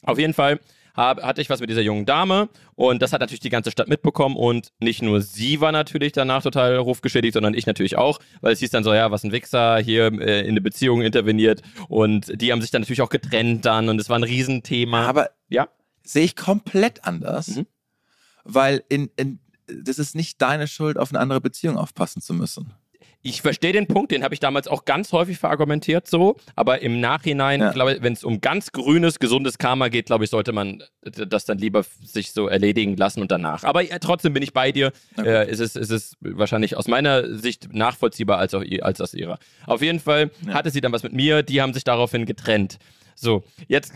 [0.02, 0.60] Auf jeden Fall
[0.96, 3.88] hab, hatte ich was mit dieser jungen Dame und das hat natürlich die ganze Stadt
[3.88, 8.54] mitbekommen und nicht nur sie war natürlich danach total rufgeschädigt, sondern ich natürlich auch, weil
[8.54, 12.42] es hieß dann so, ja, was ein Wichser hier äh, in eine Beziehung interveniert und
[12.42, 15.06] die haben sich dann natürlich auch getrennt dann und es war ein Riesenthema.
[15.08, 15.68] Aber ja,
[16.04, 17.66] sehe ich komplett anders, Mhm.
[18.44, 22.74] weil in, in, das ist nicht deine Schuld, auf eine andere Beziehung aufpassen zu müssen.
[23.28, 27.00] Ich verstehe den Punkt, den habe ich damals auch ganz häufig verargumentiert so, aber im
[27.00, 27.72] Nachhinein, Ja.
[27.72, 31.46] glaube ich, wenn es um ganz grünes, gesundes Karma geht, glaube ich, sollte man das
[31.46, 33.64] dann lieber sich so erledigen lassen und danach.
[33.64, 34.92] Aber ja, trotzdem bin ich bei dir.
[35.18, 35.28] Okay.
[35.28, 39.40] Äh, es, ist, es ist wahrscheinlich aus meiner Sicht nachvollziehbar als, auch, als aus ihrer.
[39.66, 40.54] Auf jeden Fall Ja.
[40.54, 42.78] hatte sie dann was mit mir, die haben sich daraufhin getrennt.
[43.16, 43.94] So, jetzt,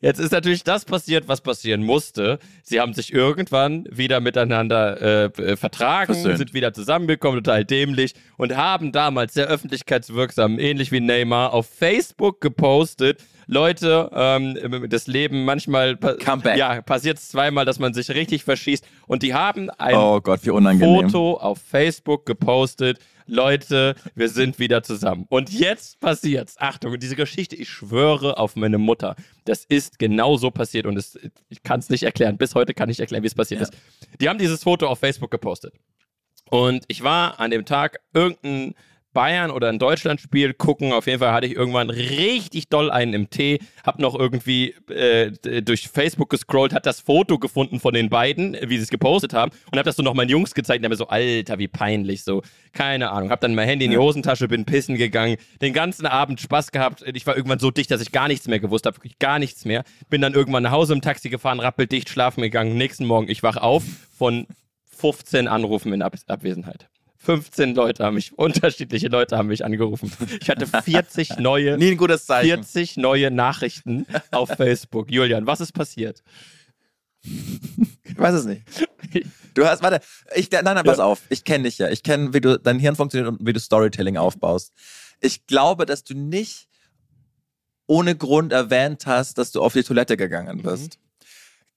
[0.00, 2.38] jetzt ist natürlich das passiert, was passieren musste.
[2.62, 6.38] Sie haben sich irgendwann wieder miteinander äh, äh, vertragen, Versöhnt.
[6.38, 12.40] sind wieder zusammengekommen, total dämlich und haben damals sehr öffentlichkeitswirksam, ähnlich wie Neymar, auf Facebook
[12.40, 13.20] gepostet.
[13.48, 15.98] Leute, ähm, das Leben manchmal
[16.56, 18.86] ja, passiert es zweimal, dass man sich richtig verschießt.
[19.08, 20.42] Und die haben ein oh Gott.
[20.42, 23.00] Foto auf Facebook gepostet.
[23.30, 25.24] Leute, wir sind wieder zusammen.
[25.28, 26.56] Und jetzt passiert's.
[26.58, 29.14] Achtung, diese Geschichte, ich schwöre auf meine Mutter.
[29.44, 31.18] Das ist genau so passiert und es,
[31.48, 32.36] ich kann es nicht erklären.
[32.38, 33.68] Bis heute kann ich nicht erklären, wie es passiert Ja.
[33.68, 33.74] ist.
[34.20, 35.72] Die haben dieses Foto auf Facebook gepostet.
[36.50, 38.74] Und ich war an dem Tag irgendein
[39.12, 40.92] Bayern oder ein Deutschlandspiel gucken.
[40.92, 45.30] Auf jeden Fall hatte ich irgendwann richtig doll einen im Tee, hab noch irgendwie äh,
[45.62, 49.52] durch Facebook gescrollt, hat das Foto gefunden von den beiden, wie sie es gepostet haben
[49.70, 52.24] und hab das so noch meinen Jungs gezeigt und hab mir so, Alter, wie peinlich,
[52.24, 52.42] so,
[52.72, 53.30] keine Ahnung.
[53.30, 54.00] Hab dann mein Handy in die.
[54.00, 57.04] Hosentasche, bin pissen gegangen, den ganzen Abend Spaß gehabt.
[57.14, 59.64] Ich war irgendwann so dicht, dass ich gar nichts mehr gewusst habe, wirklich gar nichts
[59.64, 59.84] mehr.
[60.08, 62.76] Bin dann irgendwann nach Hause im Taxi gefahren, rappeldicht, schlafen gegangen.
[62.76, 63.84] Nächsten Morgen, ich wach auf
[64.16, 64.46] von
[64.86, 66.89] 15 Anrufen in Ab Abwesenheit.
[67.22, 70.10] 15 Leute haben mich, unterschiedliche Leute haben mich angerufen.
[70.40, 72.48] Ich hatte 40 neue, Nie ein gutes Zeichen.
[72.64, 75.10] 40 neue Nachrichten auf Facebook.
[75.10, 76.22] Julian, was ist passiert?
[77.22, 78.62] Ich weiß es nicht.
[79.52, 80.00] Du hast, warte,
[80.34, 81.04] ich, nein, nein, pass Ja.
[81.04, 81.20] auf.
[81.28, 81.90] Ich kenne dich ja.
[81.90, 84.72] Ich kenne, wie du dein Hirn funktioniert und wie du Storytelling aufbaust.
[85.20, 86.68] Ich glaube, dass du nicht
[87.86, 90.98] ohne Grund erwähnt hast, dass du auf die Toilette gegangen bist.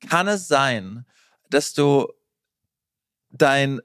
[0.08, 1.06] Kann es sein,
[1.50, 2.08] dass du
[3.32, 3.82] dein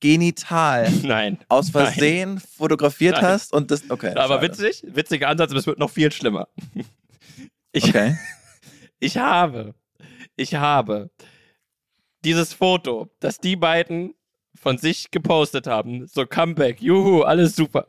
[0.00, 1.38] Genital Nein.
[1.48, 1.84] aus Nein.
[1.84, 3.24] Versehen fotografiert Nein.
[3.24, 4.14] hast und das, okay.
[4.14, 4.48] Aber schade.
[4.48, 6.48] witzig, witziger Ansatz, aber es wird noch viel schlimmer.
[7.70, 8.16] Ich, Okay.
[8.98, 9.74] ich habe,
[10.36, 11.10] ich habe
[12.24, 14.14] dieses Foto, das die beiden
[14.54, 17.86] von sich gepostet haben, so Comeback, juhu, alles super,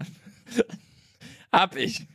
[1.52, 2.06] hab ich.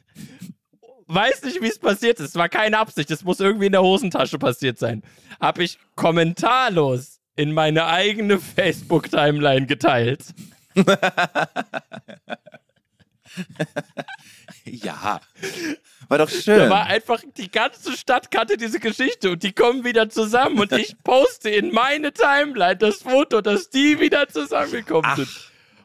[1.07, 2.31] Weiß nicht, wie es passiert ist.
[2.31, 3.11] Es war keine Absicht.
[3.11, 5.03] Es muss irgendwie in der Hosentasche passiert sein.
[5.39, 10.25] Hab ich kommentarlos in meine eigene Facebook-Timeline geteilt.
[14.65, 15.21] Ja.
[16.09, 16.71] War doch Da schön.
[16.71, 20.95] war einfach, die ganze Stadt kannte diese Geschichte und die kommen wieder zusammen und ich
[21.03, 25.17] poste in meine Timeline das Foto, dass die wieder zusammengekommen Ach.
[25.17, 25.29] sind.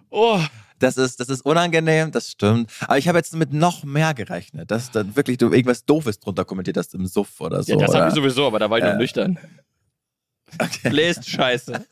[0.10, 0.40] Oh,
[0.80, 2.72] Das ist, das ist unangenehm, das stimmt.
[2.82, 6.46] Aber ich habe jetzt mit noch mehr gerechnet, dass dann wirklich du irgendwas Doofes drunter
[6.46, 7.72] kommentiert hast im Suff oder so.
[7.74, 8.98] ja, das habe ich sowieso, aber da war ich noch Äh.
[8.98, 9.38] nüchtern.
[10.58, 10.90] Okay.
[10.90, 11.86] Bläst Scheiße.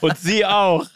[0.00, 0.86] Und sie auch.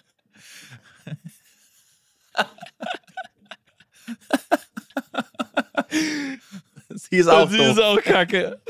[6.90, 7.76] Sie ist auch Und sie doof.
[7.76, 8.61] ist auch kacke.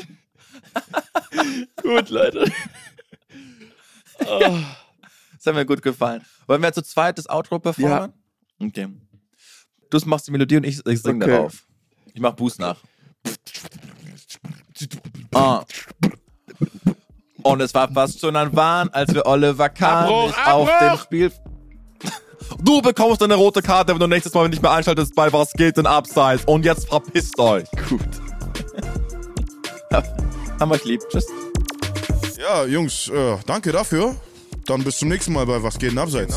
[1.82, 2.50] Gut, Leute.
[4.26, 4.58] Oh.
[5.36, 6.24] Das hat mir gut gefallen.
[6.46, 8.12] Wollen wir zu zweit das Outro performen?
[8.58, 8.88] Okay.
[9.90, 11.30] Du machst die Melodie und ich, ich sing Okay.
[11.30, 11.66] darauf.
[12.12, 12.78] Ich mach Buß nach.
[15.34, 15.64] Ah.
[17.46, 20.90] Und es war fast schon ein Wahn, als wir Oliver Kahn Abbruch, nicht auf Abbruch!
[20.90, 21.32] dem Spiel.
[22.62, 25.76] Du bekommst eine rote Karte, wenn du nächstes Mal nicht mehr einschaltest bei Was geht
[25.76, 26.44] denn abseits.
[26.46, 27.68] Und jetzt verpisst euch.
[27.88, 28.00] Gut.
[30.60, 31.00] Haben euch lieb.
[31.08, 31.26] Tschüss.
[32.38, 34.14] Ja, Jungs, äh, danke dafür.
[34.66, 36.34] Dann bis zum nächsten Mal bei Was geht denn abseits.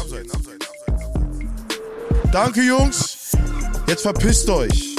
[2.32, 3.36] Danke, Jungs.
[3.88, 4.99] Jetzt verpisst euch.